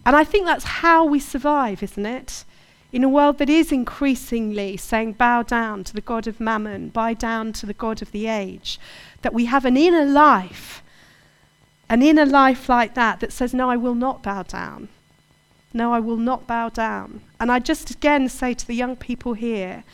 And 0.05 0.15
I 0.15 0.23
think 0.23 0.47
that's 0.47 0.65
how 0.65 1.05
we 1.05 1.19
survive, 1.19 1.83
isn't 1.83 2.07
it? 2.07 2.45
In 2.93 3.03
a 3.03 3.09
world 3.09 3.39
that 3.39 3.51
is 3.51 3.73
increasingly 3.73 4.77
saying, 4.77 5.15
bow 5.15 5.43
down 5.43 5.83
to 5.85 5.93
the 5.93 6.01
God 6.01 6.29
of 6.29 6.39
mammon, 6.39 6.91
bow 6.91 7.15
down 7.15 7.53
to 7.55 7.67
the 7.67 7.75
God 7.75 8.01
of 8.01 8.13
the 8.13 8.29
age, 8.29 8.79
that 9.23 9.35
we 9.35 9.47
have 9.47 9.65
an 9.65 9.77
inner 9.77 10.05
life 10.05 10.85
and 11.89 12.03
in 12.03 12.19
a 12.19 12.27
life 12.27 12.69
like 12.69 12.95
that, 12.95 13.21
that 13.21 13.33
says, 13.33 13.55
No, 13.55 13.71
I 13.71 13.77
will 13.77 13.95
not 13.95 14.23
bow 14.23 14.43
down. 14.43 14.89
No, 15.73 15.93
I 15.93 16.01
will 16.01 16.17
not 16.17 16.47
bow 16.47 16.69
down. 16.69 17.21
And 17.39 17.53
I 17.53 17.59
just 17.59 17.91
again 17.91 18.29
say 18.29 18.55
to 18.55 18.67
the 18.67 18.75
young 18.75 18.97
people 18.97 19.35
here, 19.35 19.85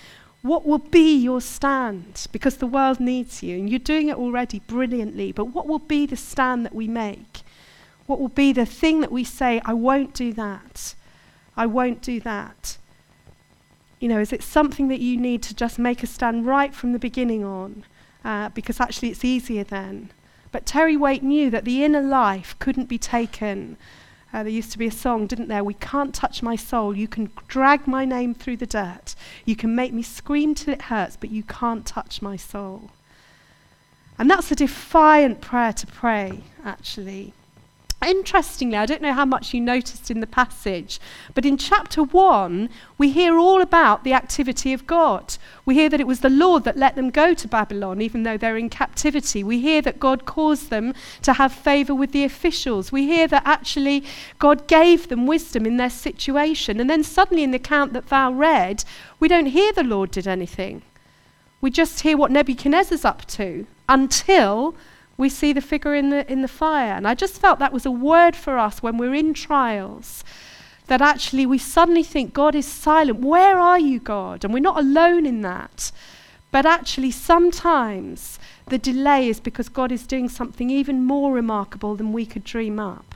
what 0.42 0.66
will 0.66 0.78
be 0.78 1.16
your 1.16 1.40
stand? 1.40 2.26
Because 2.32 2.56
the 2.56 2.66
world 2.66 2.98
needs 2.98 3.42
you, 3.42 3.56
and 3.56 3.70
you're 3.70 3.78
doing 3.78 4.08
it 4.08 4.16
already 4.16 4.58
brilliantly, 4.58 5.30
but 5.30 5.46
what 5.46 5.68
will 5.68 5.78
be 5.78 6.04
the 6.04 6.16
stand 6.16 6.64
that 6.66 6.74
we 6.74 6.88
make? 6.88 7.42
What 8.06 8.18
will 8.18 8.28
be 8.28 8.52
the 8.52 8.66
thing 8.66 9.00
that 9.00 9.12
we 9.12 9.22
say, 9.22 9.60
I 9.64 9.72
won't 9.72 10.14
do 10.14 10.32
that? 10.32 10.96
I 11.56 11.66
won't 11.66 12.02
do 12.02 12.18
that. 12.20 12.76
You 14.00 14.08
know, 14.08 14.18
is 14.18 14.32
it 14.32 14.42
something 14.42 14.88
that 14.88 14.98
you 14.98 15.16
need 15.16 15.44
to 15.44 15.54
just 15.54 15.78
make 15.78 16.02
a 16.02 16.08
stand 16.08 16.44
right 16.44 16.74
from 16.74 16.92
the 16.92 16.98
beginning 16.98 17.44
on? 17.44 17.84
Uh, 18.24 18.48
because 18.48 18.80
actually 18.80 19.10
it's 19.10 19.24
easier 19.24 19.62
then. 19.62 20.10
But 20.52 20.66
Terry 20.66 20.96
Waite 20.96 21.22
knew 21.22 21.50
that 21.50 21.64
the 21.64 21.82
inner 21.82 22.02
life 22.02 22.54
couldn't 22.58 22.88
be 22.88 22.98
taken. 22.98 23.78
Uh, 24.32 24.42
there 24.42 24.52
used 24.52 24.72
to 24.72 24.78
be 24.78 24.86
a 24.86 24.92
song, 24.92 25.26
didn't 25.26 25.48
there? 25.48 25.64
We 25.64 25.74
can't 25.74 26.14
touch 26.14 26.42
my 26.42 26.56
soul. 26.56 26.96
You 26.96 27.08
can 27.08 27.30
drag 27.48 27.86
my 27.86 28.04
name 28.04 28.34
through 28.34 28.58
the 28.58 28.66
dirt. 28.66 29.14
You 29.44 29.56
can 29.56 29.74
make 29.74 29.92
me 29.92 30.02
scream 30.02 30.54
till 30.54 30.74
it 30.74 30.82
hurts, 30.82 31.16
but 31.16 31.30
you 31.30 31.42
can't 31.42 31.84
touch 31.84 32.22
my 32.22 32.36
soul. 32.36 32.90
And 34.18 34.30
that's 34.30 34.52
a 34.52 34.54
defiant 34.54 35.40
prayer 35.40 35.72
to 35.72 35.86
pray, 35.86 36.44
actually. 36.64 37.32
Interestingly, 38.04 38.76
I 38.76 38.86
don't 38.86 39.00
know 39.00 39.12
how 39.12 39.24
much 39.24 39.54
you 39.54 39.60
noticed 39.60 40.10
in 40.10 40.18
the 40.18 40.26
passage, 40.26 40.98
but 41.34 41.46
in 41.46 41.56
chapter 41.56 42.02
1, 42.02 42.68
we 42.98 43.12
hear 43.12 43.38
all 43.38 43.60
about 43.60 44.02
the 44.02 44.12
activity 44.12 44.72
of 44.72 44.88
God. 44.88 45.36
We 45.64 45.74
hear 45.74 45.88
that 45.88 46.00
it 46.00 46.06
was 46.06 46.20
the 46.20 46.28
Lord 46.28 46.64
that 46.64 46.76
let 46.76 46.96
them 46.96 47.10
go 47.10 47.32
to 47.32 47.46
Babylon, 47.46 48.00
even 48.00 48.24
though 48.24 48.36
they're 48.36 48.56
in 48.56 48.70
captivity. 48.70 49.44
We 49.44 49.60
hear 49.60 49.80
that 49.82 50.00
God 50.00 50.24
caused 50.24 50.70
them 50.70 50.94
to 51.22 51.34
have 51.34 51.52
favor 51.52 51.94
with 51.94 52.10
the 52.10 52.24
officials. 52.24 52.90
We 52.90 53.06
hear 53.06 53.28
that 53.28 53.46
actually 53.46 54.04
God 54.40 54.66
gave 54.66 55.08
them 55.08 55.26
wisdom 55.26 55.64
in 55.64 55.76
their 55.76 55.90
situation. 55.90 56.80
And 56.80 56.90
then 56.90 57.04
suddenly, 57.04 57.44
in 57.44 57.52
the 57.52 57.56
account 57.56 57.92
that 57.92 58.08
Val 58.08 58.34
read, 58.34 58.82
we 59.20 59.28
don't 59.28 59.46
hear 59.46 59.72
the 59.72 59.84
Lord 59.84 60.10
did 60.10 60.26
anything. 60.26 60.82
We 61.60 61.70
just 61.70 62.00
hear 62.00 62.16
what 62.16 62.32
Nebuchadnezzar's 62.32 63.04
up 63.04 63.24
to 63.26 63.66
until 63.88 64.74
we 65.16 65.28
see 65.28 65.52
the 65.52 65.60
figure 65.60 65.94
in 65.94 66.10
the, 66.10 66.30
in 66.30 66.42
the 66.42 66.48
fire. 66.48 66.92
And 66.92 67.06
I 67.06 67.14
just 67.14 67.40
felt 67.40 67.58
that 67.58 67.72
was 67.72 67.86
a 67.86 67.90
word 67.90 68.34
for 68.34 68.58
us 68.58 68.82
when 68.82 68.96
we're 68.96 69.14
in 69.14 69.34
trials. 69.34 70.24
That 70.86 71.00
actually 71.00 71.46
we 71.46 71.58
suddenly 71.58 72.02
think 72.02 72.34
God 72.34 72.54
is 72.54 72.66
silent. 72.66 73.20
Where 73.20 73.58
are 73.58 73.78
you, 73.78 74.00
God? 74.00 74.44
And 74.44 74.52
we're 74.52 74.60
not 74.60 74.78
alone 74.78 75.26
in 75.26 75.42
that. 75.42 75.92
But 76.52 76.66
actually, 76.66 77.10
sometimes 77.10 78.38
the 78.66 78.76
delay 78.78 79.28
is 79.28 79.40
because 79.40 79.70
God 79.70 79.90
is 79.90 80.06
doing 80.06 80.28
something 80.28 80.68
even 80.68 81.02
more 81.02 81.32
remarkable 81.32 81.96
than 81.96 82.12
we 82.12 82.26
could 82.26 82.44
dream 82.44 82.78
up. 82.78 83.14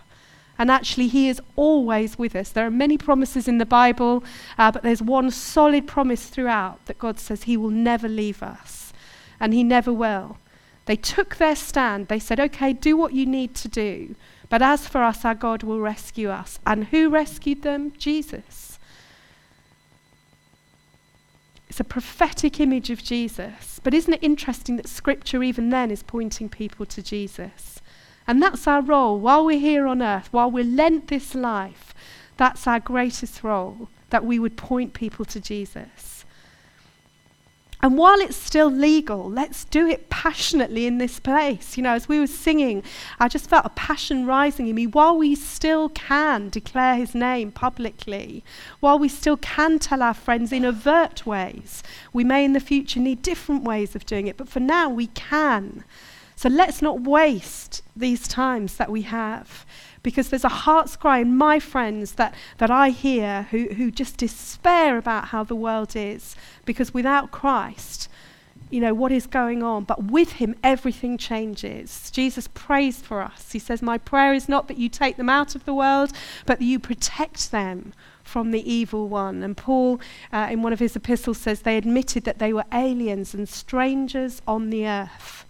And 0.59 0.71
actually, 0.71 1.09
He 1.09 1.29
is 1.29 1.41
always 1.55 2.19
with 2.19 2.35
us. 2.35 2.49
There 2.49 2.67
are 2.67 2.71
many 2.71 2.97
promises 2.97 3.47
in 3.47 3.59
the 3.59 3.67
Bible, 3.67 4.25
uh, 4.57 4.73
but 4.73 4.83
there's 4.83 5.03
one 5.03 5.31
solid 5.31 5.87
promise 5.87 6.29
throughout 6.29 6.85
that 6.87 6.99
God 6.99 7.21
says 7.21 7.43
He 7.43 7.59
will 7.59 7.71
never 7.71 8.09
leave 8.09 8.43
us, 8.43 8.95
and 9.39 9.53
He 9.53 9.63
never 9.63 9.93
will. 9.93 10.39
They 10.87 10.97
took 10.97 11.37
their 11.37 11.57
stand. 11.57 12.09
They 12.09 12.19
said, 12.19 12.41
okay, 12.41 12.73
do 12.73 12.97
what 12.97 13.13
you 13.13 13.27
need 13.27 13.55
to 13.57 13.69
do. 13.69 14.15
But 14.49 14.63
as 14.63 14.87
for 14.87 15.03
us, 15.03 15.25
our 15.25 15.35
God 15.35 15.63
will 15.63 15.81
rescue 15.81 16.31
us. 16.31 16.59
And 16.67 16.87
who 16.87 17.11
rescued 17.11 17.63
them? 17.63 17.93
Jesus. 17.99 18.79
It's 21.69 21.81
a 21.81 21.85
prophetic 21.85 22.61
image 22.61 22.91
of 22.91 23.03
Jesus. 23.03 23.81
But 23.83 23.93
isn't 23.93 24.15
it 24.15 24.23
interesting 24.23 24.77
that 24.77 24.89
Scripture, 24.89 25.43
even 25.43 25.71
then, 25.71 25.91
is 25.91 26.03
pointing 26.03 26.49
people 26.49 26.87
to 26.87 27.03
Jesus? 27.03 27.83
And 28.29 28.41
that's 28.41 28.67
our 28.67 28.81
role. 28.81 29.19
While 29.19 29.45
we're 29.45 29.59
here 29.59 29.87
on 29.87 30.01
earth, 30.01 30.29
while 30.33 30.51
we're 30.51 30.65
lent 30.65 31.09
this 31.09 31.35
life, 31.35 31.93
that's 32.37 32.67
our 32.67 32.81
greatest 32.81 33.43
role, 33.43 33.89
that 34.11 34.25
we 34.25 34.39
would 34.39 34.57
point 34.57 34.95
people 34.95 35.25
to 35.27 35.41
Jesus. 35.41 36.16
And 37.83 37.99
while 37.99 38.21
it's 38.21 38.37
still 38.37 38.71
legal, 38.71 39.29
let's 39.29 39.65
do 39.65 39.87
it 39.87 40.09
passionately 40.09 40.87
in 40.87 40.99
this 40.99 41.21
place. 41.21 41.77
You 41.77 41.83
know, 41.83 41.93
as 41.93 42.09
we 42.09 42.19
were 42.19 42.27
singing, 42.27 42.83
I 43.21 43.29
just 43.29 43.51
felt 43.51 43.67
a 43.67 43.71
passion 43.71 44.27
rising 44.27 44.67
in 44.69 44.75
me. 44.75 44.87
While 44.87 45.19
we 45.19 45.35
still 45.35 45.91
can 45.91 46.49
declare 46.49 46.97
his 46.97 47.15
name 47.15 47.53
publicly, 47.53 48.43
while 48.81 48.99
we 48.99 49.09
still 49.09 49.37
can 49.37 49.79
tell 49.79 50.03
our 50.03 50.15
friends 50.15 50.53
in 50.53 50.65
overt 50.65 51.27
ways, 51.27 51.83
we 52.13 52.25
may 52.25 52.45
in 52.45 52.55
the 52.55 52.61
future 52.61 52.99
need 52.99 53.21
different 53.21 53.63
ways 53.65 53.95
of 53.95 54.07
doing 54.07 54.27
it, 54.27 54.37
but 54.37 54.49
for 54.49 54.61
now 54.61 54.89
we 54.89 55.09
can. 55.09 55.85
So 56.35 56.49
let's 56.49 56.83
not 56.83 57.01
waste 57.01 57.83
these 57.95 58.27
times 58.27 58.77
that 58.77 58.91
we 58.91 59.03
have 59.03 59.65
because 60.07 60.29
there's 60.29 60.45
a 60.45 60.49
heart's 60.49 60.95
cry 60.95 61.19
in 61.19 61.37
my 61.37 61.59
friends 61.59 62.13
that, 62.13 62.33
that 62.59 62.71
I 62.71 62.91
hear 62.91 63.49
who, 63.51 63.65
who 63.75 63.91
just 63.91 64.19
despair 64.19 64.99
about 64.99 65.27
how 65.27 65.43
the 65.43 65.57
world 65.57 65.97
is. 65.97 66.37
Because 66.65 66.95
without 66.95 67.33
Christ, 67.33 68.09
you 68.71 68.79
know, 68.81 68.95
what 68.95 69.11
is 69.11 69.27
going 69.27 69.65
on. 69.65 69.83
But 69.83 70.05
with 70.05 70.35
him, 70.35 70.55
everything 70.63 71.19
changes. 71.19 72.09
Jesus 72.13 72.47
prays 72.55 73.01
for 73.01 73.21
us. 73.21 73.51
He 73.51 73.59
says, 73.59 73.83
My 73.83 73.99
prayer 73.99 74.33
is 74.33 74.49
not 74.49 74.69
that 74.69 74.79
you 74.79 74.89
take 74.89 75.17
them 75.17 75.29
out 75.29 75.57
of 75.57 75.65
the 75.65 75.75
world, 75.75 76.13
but 76.47 76.61
that 76.61 76.65
you 76.65 76.79
protect 76.79 77.51
them 77.51 77.93
from 78.23 78.53
the 78.53 78.73
evil 78.73 79.09
one. 79.09 79.43
And 79.43 79.57
Paul, 79.57 80.01
uh, 80.33 80.47
in 80.53 80.63
one 80.63 80.73
of 80.73 80.79
his 80.79 80.95
epistles, 80.95 81.39
says 81.39 81.63
they 81.63 81.77
admitted 81.77 82.23
that 82.23 82.39
they 82.39 82.53
were 82.53 82.65
aliens 82.73 83.35
and 83.35 83.49
strangers 83.49 84.41
on 84.47 84.71
the 84.71 84.87
earth. 84.87 85.46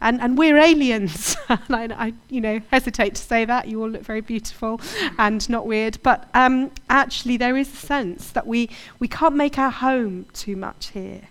And, 0.00 0.20
and 0.20 0.38
we're 0.38 0.56
aliens. 0.56 1.36
and 1.48 1.60
I, 1.70 2.06
I, 2.06 2.14
you 2.28 2.40
know, 2.40 2.60
hesitate 2.70 3.14
to 3.16 3.22
say 3.22 3.44
that. 3.44 3.68
You 3.68 3.82
all 3.82 3.90
look 3.90 4.02
very 4.02 4.20
beautiful 4.20 4.80
and 5.18 5.48
not 5.48 5.66
weird. 5.66 5.98
But 6.02 6.28
um, 6.34 6.70
actually, 6.88 7.36
there 7.36 7.56
is 7.56 7.72
a 7.72 7.76
sense 7.76 8.30
that 8.30 8.46
we, 8.46 8.70
we 8.98 9.08
can't 9.08 9.34
make 9.34 9.58
our 9.58 9.70
home 9.70 10.26
too 10.32 10.56
much 10.56 10.90
here. 10.90 11.28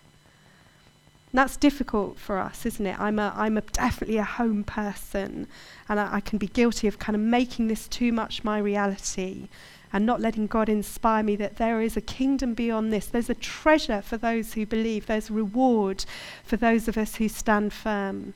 And 1.32 1.40
that's 1.40 1.58
difficult 1.58 2.18
for 2.18 2.38
us, 2.38 2.66
isn't 2.66 2.86
it? 2.86 3.00
I'm, 3.00 3.20
a, 3.20 3.34
I'm 3.36 3.58
a 3.58 3.62
definitely 3.62 4.18
a 4.18 4.24
home 4.24 4.64
person, 4.64 5.48
and 5.90 6.00
I, 6.00 6.16
I 6.16 6.20
can 6.22 6.38
be 6.38 6.48
guilty 6.48 6.88
of 6.88 7.00
kind 7.00 7.16
of 7.16 7.22
making 7.22 7.68
this 7.68 7.88
too 7.88 8.14
much 8.14 8.46
my 8.46 8.58
reality 8.60 9.50
and 9.94 10.06
not 10.06 10.22
letting 10.22 10.48
God 10.48 10.70
inspire 10.70 11.24
me 11.24 11.36
that 11.38 11.58
there 11.58 11.82
is 11.82 11.96
a 11.96 12.02
kingdom 12.02 12.54
beyond 12.54 12.92
this. 12.92 13.08
There's 13.08 13.30
a 13.30 13.36
treasure 13.36 14.02
for 14.02 14.18
those 14.18 14.54
who 14.54 14.66
believe, 14.66 15.06
there's 15.06 15.32
reward 15.32 16.06
for 16.44 16.58
those 16.58 16.88
of 16.88 16.98
us 16.98 17.16
who 17.16 17.30
stand 17.30 17.74
firm. 17.74 18.34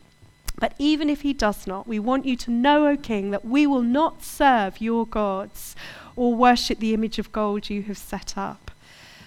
But 0.57 0.73
even 0.77 1.09
if 1.09 1.21
he 1.21 1.33
does 1.33 1.65
not, 1.65 1.87
we 1.87 1.99
want 1.99 2.25
you 2.25 2.35
to 2.37 2.51
know, 2.51 2.87
O 2.87 2.97
King, 2.97 3.31
that 3.31 3.45
we 3.45 3.65
will 3.65 3.81
not 3.81 4.23
serve 4.23 4.79
your 4.79 5.05
gods 5.07 5.75
or 6.15 6.35
worship 6.35 6.79
the 6.79 6.93
image 6.93 7.17
of 7.19 7.31
gold 7.31 7.69
you 7.69 7.83
have 7.83 7.97
set 7.97 8.37
up. 8.37 8.71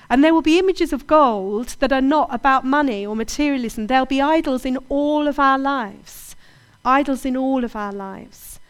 And 0.09 0.23
there 0.23 0.35
will 0.35 0.43
be 0.43 0.59
images 0.59 0.93
of 0.93 1.07
gold 1.07 1.77
that 1.81 1.93
are 1.93 2.01
not 2.01 2.33
about 2.33 2.65
money 2.65 3.07
or 3.07 3.17
materialism. 3.17 3.87
There'll 3.87 4.07
be 4.07 4.21
idols 4.21 4.65
in 4.65 4.77
all 4.89 5.27
of 5.27 5.39
our 5.39 5.59
lives. 5.59 6.37
Idols 6.85 7.25
in 7.25 7.37
all 7.37 7.65
of 7.65 7.75
our 7.75 7.93
lives. 7.93 8.61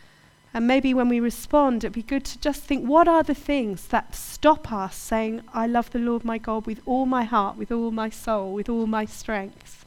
And 0.54 0.68
maybe 0.68 0.94
when 0.94 1.08
we 1.08 1.18
respond, 1.18 1.82
it'd 1.82 1.92
be 1.92 2.02
good 2.02 2.24
to 2.26 2.38
just 2.38 2.62
think 2.62 2.86
what 2.86 3.08
are 3.08 3.24
the 3.24 3.34
things 3.34 3.88
that 3.88 4.14
stop 4.14 4.72
us 4.72 4.94
saying, 4.94 5.42
I 5.52 5.66
love 5.66 5.90
the 5.90 5.98
Lord 5.98 6.24
my 6.24 6.38
God 6.38 6.64
with 6.64 6.80
all 6.86 7.06
my 7.06 7.24
heart, 7.24 7.56
with 7.56 7.72
all 7.72 7.90
my 7.90 8.08
soul, 8.08 8.52
with 8.54 8.68
all 8.68 8.86
my 8.86 9.04
strength? 9.04 9.83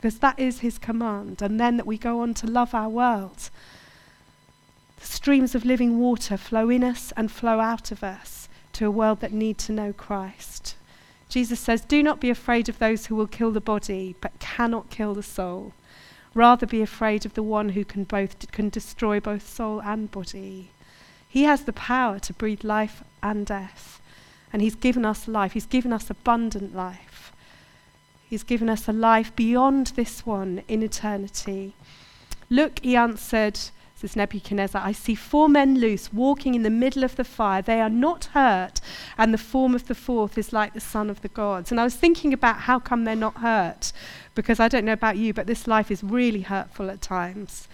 Because 0.00 0.18
that 0.20 0.38
is 0.38 0.60
his 0.60 0.78
command. 0.78 1.42
And 1.42 1.60
then 1.60 1.76
that 1.76 1.86
we 1.86 1.98
go 1.98 2.20
on 2.20 2.32
to 2.34 2.46
love 2.46 2.74
our 2.74 2.88
world. 2.88 3.50
The 4.98 5.06
streams 5.06 5.54
of 5.54 5.66
living 5.66 5.98
water 5.98 6.38
flow 6.38 6.70
in 6.70 6.82
us 6.82 7.12
and 7.18 7.30
flow 7.30 7.60
out 7.60 7.92
of 7.92 8.02
us 8.02 8.48
to 8.72 8.86
a 8.86 8.90
world 8.90 9.20
that 9.20 9.32
need 9.32 9.58
to 9.58 9.72
know 9.72 9.92
Christ. 9.92 10.74
Jesus 11.28 11.60
says, 11.60 11.82
Do 11.82 12.02
not 12.02 12.18
be 12.18 12.30
afraid 12.30 12.70
of 12.70 12.78
those 12.78 13.06
who 13.06 13.14
will 13.14 13.26
kill 13.26 13.50
the 13.50 13.60
body 13.60 14.16
but 14.22 14.38
cannot 14.38 14.88
kill 14.88 15.12
the 15.12 15.22
soul. 15.22 15.74
Rather 16.32 16.66
be 16.66 16.80
afraid 16.80 17.26
of 17.26 17.34
the 17.34 17.42
one 17.42 17.70
who 17.70 17.84
can 17.84 18.04
both 18.04 18.50
can 18.52 18.70
destroy 18.70 19.20
both 19.20 19.46
soul 19.46 19.82
and 19.82 20.10
body. 20.10 20.70
He 21.28 21.42
has 21.42 21.64
the 21.64 21.72
power 21.74 22.18
to 22.20 22.32
breathe 22.32 22.64
life 22.64 23.04
and 23.22 23.44
death. 23.44 24.00
And 24.50 24.62
he's 24.62 24.74
given 24.74 25.04
us 25.04 25.28
life. 25.28 25.52
He's 25.52 25.66
given 25.66 25.92
us 25.92 26.08
abundant 26.08 26.74
life. 26.74 27.32
He's 28.30 28.44
given 28.44 28.70
us 28.70 28.86
a 28.86 28.92
life 28.92 29.34
beyond 29.34 29.88
this 29.96 30.24
one 30.24 30.62
in 30.68 30.84
eternity. 30.84 31.74
Look, 32.48 32.78
he 32.80 32.94
answered, 32.94 33.58
says 33.96 34.14
Nebuchadnezzar, 34.14 34.80
I 34.80 34.92
see 34.92 35.16
four 35.16 35.48
men 35.48 35.80
loose, 35.80 36.12
walking 36.12 36.54
in 36.54 36.62
the 36.62 36.70
middle 36.70 37.02
of 37.02 37.16
the 37.16 37.24
fire. 37.24 37.60
They 37.60 37.80
are 37.80 37.90
not 37.90 38.26
hurt, 38.26 38.80
and 39.18 39.34
the 39.34 39.38
form 39.38 39.74
of 39.74 39.88
the 39.88 39.96
fourth 39.96 40.38
is 40.38 40.52
like 40.52 40.74
the 40.74 40.80
son 40.80 41.10
of 41.10 41.22
the 41.22 41.28
gods. 41.28 41.72
And 41.72 41.80
I 41.80 41.84
was 41.84 41.96
thinking 41.96 42.32
about 42.32 42.60
how 42.60 42.78
come 42.78 43.02
they're 43.02 43.16
not 43.16 43.38
hurt, 43.38 43.92
because 44.36 44.60
I 44.60 44.68
don't 44.68 44.84
know 44.84 44.92
about 44.92 45.16
you, 45.16 45.34
but 45.34 45.48
this 45.48 45.66
life 45.66 45.90
is 45.90 46.04
really 46.04 46.42
hurtful 46.42 46.88
at 46.88 47.02
times. 47.02 47.66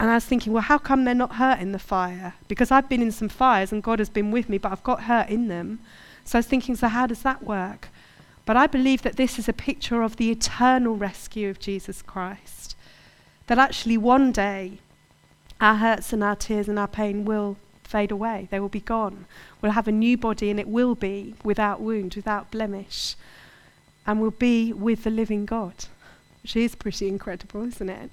And 0.00 0.10
I 0.10 0.14
was 0.14 0.24
thinking, 0.24 0.54
well, 0.54 0.62
how 0.62 0.78
come 0.78 1.04
they're 1.04 1.14
not 1.14 1.34
hurt 1.34 1.60
in 1.60 1.72
the 1.72 1.78
fire? 1.78 2.32
Because 2.48 2.70
I've 2.70 2.88
been 2.88 3.02
in 3.02 3.12
some 3.12 3.28
fires 3.28 3.72
and 3.72 3.82
God 3.82 3.98
has 3.98 4.08
been 4.08 4.30
with 4.30 4.48
me, 4.48 4.56
but 4.56 4.72
I've 4.72 4.82
got 4.82 5.02
hurt 5.02 5.28
in 5.28 5.48
them. 5.48 5.80
So 6.24 6.38
I 6.38 6.40
was 6.40 6.46
thinking, 6.46 6.76
so 6.76 6.88
how 6.88 7.06
does 7.06 7.22
that 7.22 7.42
work? 7.42 7.88
But 8.46 8.56
I 8.56 8.66
believe 8.66 9.02
that 9.02 9.16
this 9.16 9.38
is 9.38 9.48
a 9.48 9.52
picture 9.52 10.02
of 10.02 10.16
the 10.16 10.30
eternal 10.30 10.96
rescue 10.96 11.50
of 11.50 11.58
Jesus 11.58 12.00
Christ. 12.00 12.76
That 13.48 13.58
actually 13.58 13.98
one 13.98 14.32
day 14.32 14.78
our 15.60 15.76
hurts 15.76 16.12
and 16.12 16.22
our 16.22 16.36
tears 16.36 16.68
and 16.68 16.78
our 16.78 16.88
pain 16.88 17.24
will 17.24 17.56
fade 17.82 18.10
away, 18.10 18.48
they 18.50 18.60
will 18.60 18.68
be 18.68 18.80
gone. 18.80 19.26
We'll 19.60 19.72
have 19.72 19.88
a 19.88 19.92
new 19.92 20.16
body 20.16 20.50
and 20.50 20.60
it 20.60 20.68
will 20.68 20.94
be 20.94 21.34
without 21.44 21.80
wound, 21.80 22.14
without 22.14 22.50
blemish. 22.50 23.16
And 24.06 24.20
we'll 24.20 24.30
be 24.30 24.72
with 24.72 25.04
the 25.04 25.10
living 25.10 25.44
God, 25.46 25.86
which 26.42 26.56
is 26.56 26.74
pretty 26.74 27.08
incredible, 27.08 27.66
isn't 27.66 27.88
it? 27.88 28.10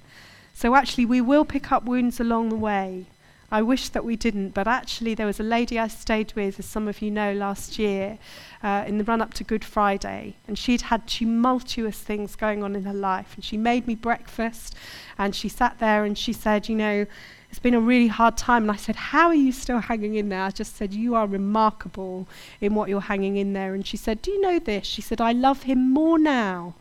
So 0.52 0.74
actually, 0.74 1.04
we 1.04 1.20
will 1.20 1.44
pick 1.44 1.70
up 1.72 1.84
wounds 1.84 2.20
along 2.20 2.48
the 2.48 2.56
way. 2.56 3.06
I 3.54 3.62
wish 3.62 3.90
that 3.90 4.04
we 4.04 4.16
didn't, 4.16 4.48
but 4.48 4.66
actually, 4.66 5.14
there 5.14 5.28
was 5.28 5.38
a 5.38 5.44
lady 5.44 5.78
I 5.78 5.86
stayed 5.86 6.32
with, 6.34 6.58
as 6.58 6.66
some 6.66 6.88
of 6.88 7.00
you 7.00 7.08
know, 7.08 7.32
last 7.32 7.78
year 7.78 8.18
uh, 8.64 8.82
in 8.84 8.98
the 8.98 9.04
run 9.04 9.22
up 9.22 9.32
to 9.34 9.44
Good 9.44 9.64
Friday. 9.64 10.34
And 10.48 10.58
she'd 10.58 10.80
had 10.80 11.06
tumultuous 11.06 12.00
things 12.00 12.34
going 12.34 12.64
on 12.64 12.74
in 12.74 12.82
her 12.82 12.92
life. 12.92 13.30
And 13.36 13.44
she 13.44 13.56
made 13.56 13.86
me 13.86 13.94
breakfast, 13.94 14.74
and 15.18 15.36
she 15.36 15.48
sat 15.48 15.78
there 15.78 16.04
and 16.04 16.18
she 16.18 16.32
said, 16.32 16.68
You 16.68 16.74
know, 16.74 17.06
it's 17.48 17.60
been 17.60 17.74
a 17.74 17.80
really 17.80 18.08
hard 18.08 18.36
time. 18.36 18.64
And 18.64 18.72
I 18.72 18.76
said, 18.76 18.96
How 18.96 19.28
are 19.28 19.34
you 19.36 19.52
still 19.52 19.78
hanging 19.78 20.16
in 20.16 20.30
there? 20.30 20.42
I 20.42 20.50
just 20.50 20.74
said, 20.74 20.92
You 20.92 21.14
are 21.14 21.28
remarkable 21.28 22.26
in 22.60 22.74
what 22.74 22.88
you're 22.88 23.02
hanging 23.02 23.36
in 23.36 23.52
there. 23.52 23.72
And 23.72 23.86
she 23.86 23.96
said, 23.96 24.20
Do 24.20 24.32
you 24.32 24.40
know 24.40 24.58
this? 24.58 24.84
She 24.84 25.00
said, 25.00 25.20
I 25.20 25.30
love 25.30 25.62
him 25.62 25.92
more 25.92 26.18
now 26.18 26.74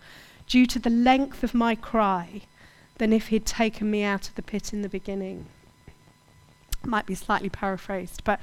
due 0.48 0.66
to 0.66 0.80
the 0.80 0.90
length 0.90 1.44
of 1.44 1.54
my 1.54 1.76
cry 1.76 2.42
than 2.98 3.14
if 3.14 3.28
he'd 3.28 3.46
taken 3.46 3.92
me 3.92 4.02
out 4.02 4.28
of 4.28 4.34
the 4.34 4.42
pit 4.42 4.74
in 4.74 4.82
the 4.82 4.90
beginning 4.90 5.46
might 6.86 7.06
be 7.06 7.16
slightly 7.16 7.50
paraphrased, 7.50 8.24
but 8.24 8.40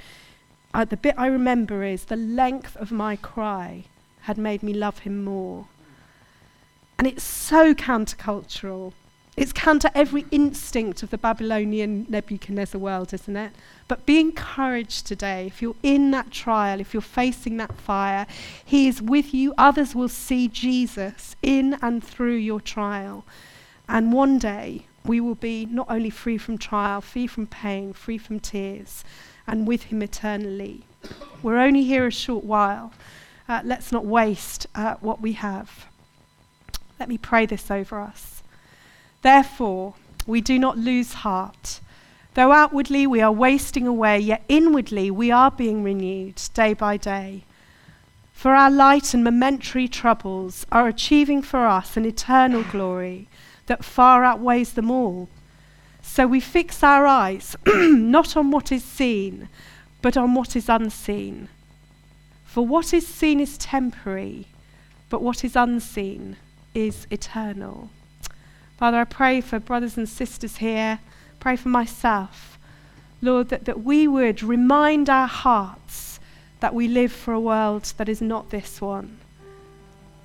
uh, 0.72 0.84
the 0.84 0.96
bit 0.96 1.14
I 1.18 1.26
remember 1.26 1.82
is 1.82 2.04
the 2.04 2.16
length 2.16 2.76
of 2.76 2.92
my 2.92 3.16
cry 3.16 3.84
had 4.22 4.38
made 4.38 4.62
me 4.62 4.72
love 4.72 5.00
him 5.00 5.24
more. 5.24 5.66
And 6.98 7.06
it's 7.06 7.24
so 7.24 7.74
countercultural. 7.74 8.92
It's 9.36 9.52
counter 9.52 9.90
every 9.94 10.26
instinct 10.30 11.02
of 11.02 11.10
the 11.10 11.18
Babylonian 11.18 12.04
Nebuchadnezzar 12.08 12.80
world, 12.80 13.14
isn't 13.14 13.36
it? 13.36 13.52
But 13.88 14.04
be 14.04 14.20
encouraged 14.20 15.06
today. 15.06 15.46
If 15.46 15.62
you're 15.62 15.76
in 15.82 16.10
that 16.10 16.30
trial, 16.30 16.78
if 16.78 16.92
you're 16.92 17.00
facing 17.00 17.56
that 17.56 17.74
fire, 17.74 18.26
He 18.64 18.86
is 18.86 19.00
with 19.00 19.32
you. 19.32 19.54
Others 19.56 19.94
will 19.94 20.10
see 20.10 20.46
Jesus 20.46 21.36
in 21.42 21.78
and 21.80 22.04
through 22.04 22.36
your 22.36 22.60
trial. 22.60 23.24
And 23.88 24.12
one 24.12 24.38
day, 24.38 24.86
we 25.04 25.20
will 25.20 25.34
be 25.34 25.66
not 25.66 25.86
only 25.90 26.10
free 26.10 26.38
from 26.38 26.58
trial, 26.58 27.00
free 27.00 27.26
from 27.26 27.46
pain, 27.46 27.92
free 27.92 28.18
from 28.18 28.40
tears, 28.40 29.04
and 29.46 29.66
with 29.66 29.84
Him 29.84 30.02
eternally. 30.02 30.84
We're 31.42 31.58
only 31.58 31.84
here 31.84 32.06
a 32.06 32.10
short 32.12 32.44
while. 32.44 32.92
Uh, 33.48 33.62
let's 33.64 33.90
not 33.90 34.04
waste 34.04 34.66
uh, 34.74 34.96
what 35.00 35.20
we 35.20 35.32
have. 35.32 35.86
Let 36.98 37.08
me 37.08 37.18
pray 37.18 37.46
this 37.46 37.70
over 37.70 37.98
us. 37.98 38.42
Therefore, 39.22 39.94
we 40.26 40.40
do 40.40 40.58
not 40.58 40.78
lose 40.78 41.14
heart. 41.14 41.80
Though 42.34 42.52
outwardly 42.52 43.06
we 43.06 43.20
are 43.20 43.32
wasting 43.32 43.86
away, 43.86 44.18
yet 44.20 44.44
inwardly 44.48 45.10
we 45.10 45.30
are 45.30 45.50
being 45.50 45.82
renewed 45.82 46.40
day 46.54 46.74
by 46.74 46.96
day. 46.96 47.44
For 48.32 48.54
our 48.54 48.70
light 48.70 49.12
and 49.12 49.24
momentary 49.24 49.88
troubles 49.88 50.64
are 50.70 50.86
achieving 50.86 51.42
for 51.42 51.66
us 51.66 51.96
an 51.96 52.04
eternal 52.04 52.62
glory 52.62 53.28
that 53.70 53.84
far 53.84 54.24
outweighs 54.24 54.72
them 54.72 54.90
all. 54.90 55.28
So 56.02 56.26
we 56.26 56.40
fix 56.40 56.82
our 56.82 57.06
eyes 57.06 57.54
not 57.66 58.36
on 58.36 58.50
what 58.50 58.72
is 58.72 58.82
seen, 58.82 59.48
but 60.02 60.16
on 60.16 60.34
what 60.34 60.56
is 60.56 60.68
unseen. 60.68 61.48
For 62.44 62.66
what 62.66 62.92
is 62.92 63.06
seen 63.06 63.38
is 63.38 63.56
temporary, 63.56 64.48
but 65.08 65.22
what 65.22 65.44
is 65.44 65.54
unseen 65.54 66.36
is 66.74 67.06
eternal. 67.12 67.90
Father, 68.76 68.98
I 68.98 69.04
pray 69.04 69.40
for 69.40 69.60
brothers 69.60 69.96
and 69.96 70.08
sisters 70.08 70.56
here, 70.56 70.98
pray 71.38 71.54
for 71.54 71.68
myself, 71.68 72.58
Lord, 73.22 73.50
that, 73.50 73.66
that 73.66 73.84
we 73.84 74.08
would 74.08 74.42
remind 74.42 75.08
our 75.08 75.28
hearts 75.28 76.18
that 76.58 76.74
we 76.74 76.88
live 76.88 77.12
for 77.12 77.32
a 77.34 77.38
world 77.38 77.84
that 77.98 78.08
is 78.08 78.20
not 78.20 78.50
this 78.50 78.80
one, 78.80 79.18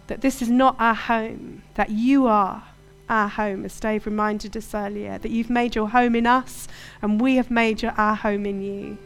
that 0.07 0.21
this 0.21 0.41
is 0.41 0.49
not 0.49 0.75
our 0.79 0.95
home, 0.95 1.61
that 1.75 1.91
you 1.91 2.25
are 2.25 2.63
our 3.09 3.27
home, 3.27 3.65
as 3.65 3.79
Dave 3.79 4.05
reminded 4.05 4.55
us 4.57 4.73
earlier, 4.73 5.17
that 5.17 5.31
you've 5.31 5.49
made 5.49 5.75
your 5.75 5.89
home 5.89 6.15
in 6.15 6.25
us 6.25 6.67
and 7.01 7.21
we 7.21 7.35
have 7.35 7.51
made 7.51 7.81
your, 7.81 7.91
our 7.91 8.15
home 8.15 8.45
in 8.45 8.61
you. 8.61 8.97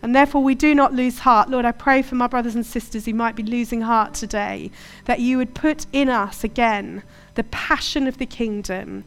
And 0.00 0.14
therefore, 0.14 0.44
we 0.44 0.54
do 0.54 0.74
not 0.74 0.94
lose 0.94 1.20
heart. 1.20 1.50
Lord, 1.50 1.64
I 1.64 1.72
pray 1.72 2.02
for 2.02 2.14
my 2.14 2.28
brothers 2.28 2.54
and 2.54 2.64
sisters 2.64 3.04
who 3.04 3.14
might 3.14 3.34
be 3.34 3.42
losing 3.42 3.80
heart 3.80 4.14
today, 4.14 4.70
that 5.06 5.20
you 5.20 5.38
would 5.38 5.54
put 5.54 5.86
in 5.92 6.08
us 6.08 6.44
again 6.44 7.02
the 7.34 7.44
passion 7.44 8.06
of 8.06 8.18
the 8.18 8.26
kingdom, 8.26 9.04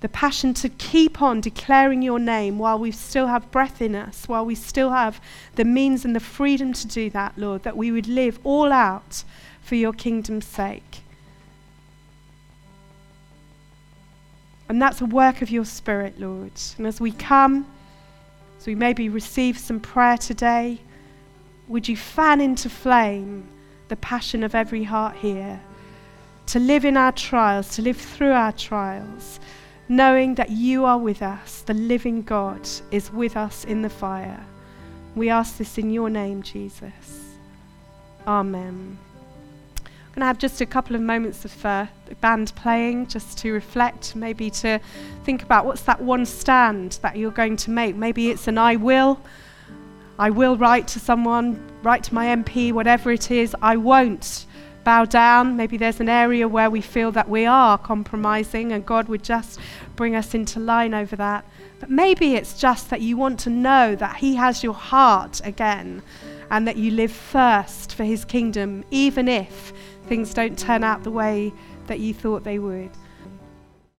the 0.00 0.08
passion 0.08 0.54
to 0.54 0.70
keep 0.70 1.20
on 1.20 1.42
declaring 1.42 2.00
your 2.00 2.18
name 2.18 2.58
while 2.58 2.78
we 2.78 2.90
still 2.90 3.26
have 3.26 3.50
breath 3.50 3.82
in 3.82 3.94
us, 3.94 4.28
while 4.28 4.46
we 4.46 4.54
still 4.54 4.90
have 4.90 5.20
the 5.56 5.64
means 5.64 6.06
and 6.06 6.16
the 6.16 6.20
freedom 6.20 6.72
to 6.72 6.86
do 6.86 7.10
that, 7.10 7.36
Lord, 7.36 7.62
that 7.64 7.76
we 7.76 7.92
would 7.92 8.08
live 8.08 8.38
all 8.42 8.72
out 8.72 9.24
for 9.60 9.74
your 9.74 9.92
kingdom's 9.92 10.46
sake. 10.46 11.02
And 14.70 14.80
that's 14.80 15.00
a 15.00 15.04
work 15.06 15.42
of 15.42 15.50
your 15.50 15.64
Spirit, 15.64 16.20
Lord. 16.20 16.52
And 16.78 16.86
as 16.86 17.00
we 17.00 17.10
come, 17.10 17.66
as 18.56 18.68
we 18.68 18.76
maybe 18.76 19.08
receive 19.08 19.58
some 19.58 19.80
prayer 19.80 20.16
today, 20.16 20.78
would 21.66 21.88
you 21.88 21.96
fan 21.96 22.40
into 22.40 22.70
flame 22.70 23.48
the 23.88 23.96
passion 23.96 24.44
of 24.44 24.54
every 24.54 24.84
heart 24.84 25.16
here 25.16 25.60
to 26.46 26.60
live 26.60 26.84
in 26.84 26.96
our 26.96 27.10
trials, 27.10 27.74
to 27.74 27.82
live 27.82 27.96
through 27.96 28.30
our 28.30 28.52
trials, 28.52 29.40
knowing 29.88 30.36
that 30.36 30.50
you 30.50 30.84
are 30.84 30.98
with 30.98 31.20
us, 31.20 31.62
the 31.62 31.74
living 31.74 32.22
God 32.22 32.60
is 32.92 33.10
with 33.10 33.36
us 33.36 33.64
in 33.64 33.82
the 33.82 33.90
fire. 33.90 34.46
We 35.16 35.30
ask 35.30 35.58
this 35.58 35.78
in 35.78 35.90
your 35.90 36.10
name, 36.10 36.42
Jesus. 36.42 37.34
Amen 38.24 38.98
going 40.12 40.22
to 40.22 40.26
have 40.26 40.38
just 40.38 40.60
a 40.60 40.66
couple 40.66 40.96
of 40.96 41.02
moments 41.02 41.44
of 41.44 41.64
uh, 41.64 41.86
band 42.20 42.52
playing 42.56 43.06
just 43.06 43.38
to 43.38 43.52
reflect, 43.52 44.16
maybe 44.16 44.50
to 44.50 44.80
think 45.24 45.42
about 45.42 45.64
what's 45.64 45.82
that 45.82 46.00
one 46.00 46.26
stand 46.26 46.98
that 47.02 47.16
you're 47.16 47.30
going 47.30 47.56
to 47.56 47.70
make. 47.70 47.94
Maybe 47.94 48.30
it's 48.30 48.48
an 48.48 48.58
I 48.58 48.76
will. 48.76 49.20
I 50.18 50.30
will 50.30 50.56
write 50.56 50.88
to 50.88 51.00
someone, 51.00 51.62
write 51.82 52.02
to 52.04 52.14
my 52.14 52.26
MP, 52.26 52.72
whatever 52.72 53.12
it 53.12 53.30
is. 53.30 53.54
I 53.62 53.76
won't 53.76 54.46
bow 54.84 55.04
down. 55.04 55.56
Maybe 55.56 55.76
there's 55.76 56.00
an 56.00 56.08
area 56.08 56.48
where 56.48 56.70
we 56.70 56.80
feel 56.80 57.12
that 57.12 57.28
we 57.28 57.46
are 57.46 57.78
compromising 57.78 58.72
and 58.72 58.84
God 58.84 59.08
would 59.08 59.22
just 59.22 59.60
bring 59.96 60.16
us 60.16 60.34
into 60.34 60.58
line 60.58 60.92
over 60.92 61.16
that. 61.16 61.44
But 61.78 61.90
maybe 61.90 62.34
it's 62.34 62.58
just 62.58 62.90
that 62.90 63.00
you 63.00 63.16
want 63.16 63.40
to 63.40 63.50
know 63.50 63.94
that 63.94 64.16
He 64.16 64.34
has 64.34 64.62
your 64.62 64.74
heart 64.74 65.40
again 65.44 66.02
and 66.50 66.66
that 66.66 66.76
you 66.76 66.90
live 66.90 67.12
first 67.12 67.94
for 67.94 68.04
His 68.04 68.24
kingdom, 68.24 68.84
even 68.90 69.28
if 69.28 69.72
things 70.10 70.34
don't 70.34 70.58
turn 70.58 70.82
out 70.82 71.04
the 71.04 71.10
way 71.10 71.52
that 71.86 72.00
you 72.00 72.12
thought 72.12 72.42
they 72.42 72.58
would. 72.58 72.90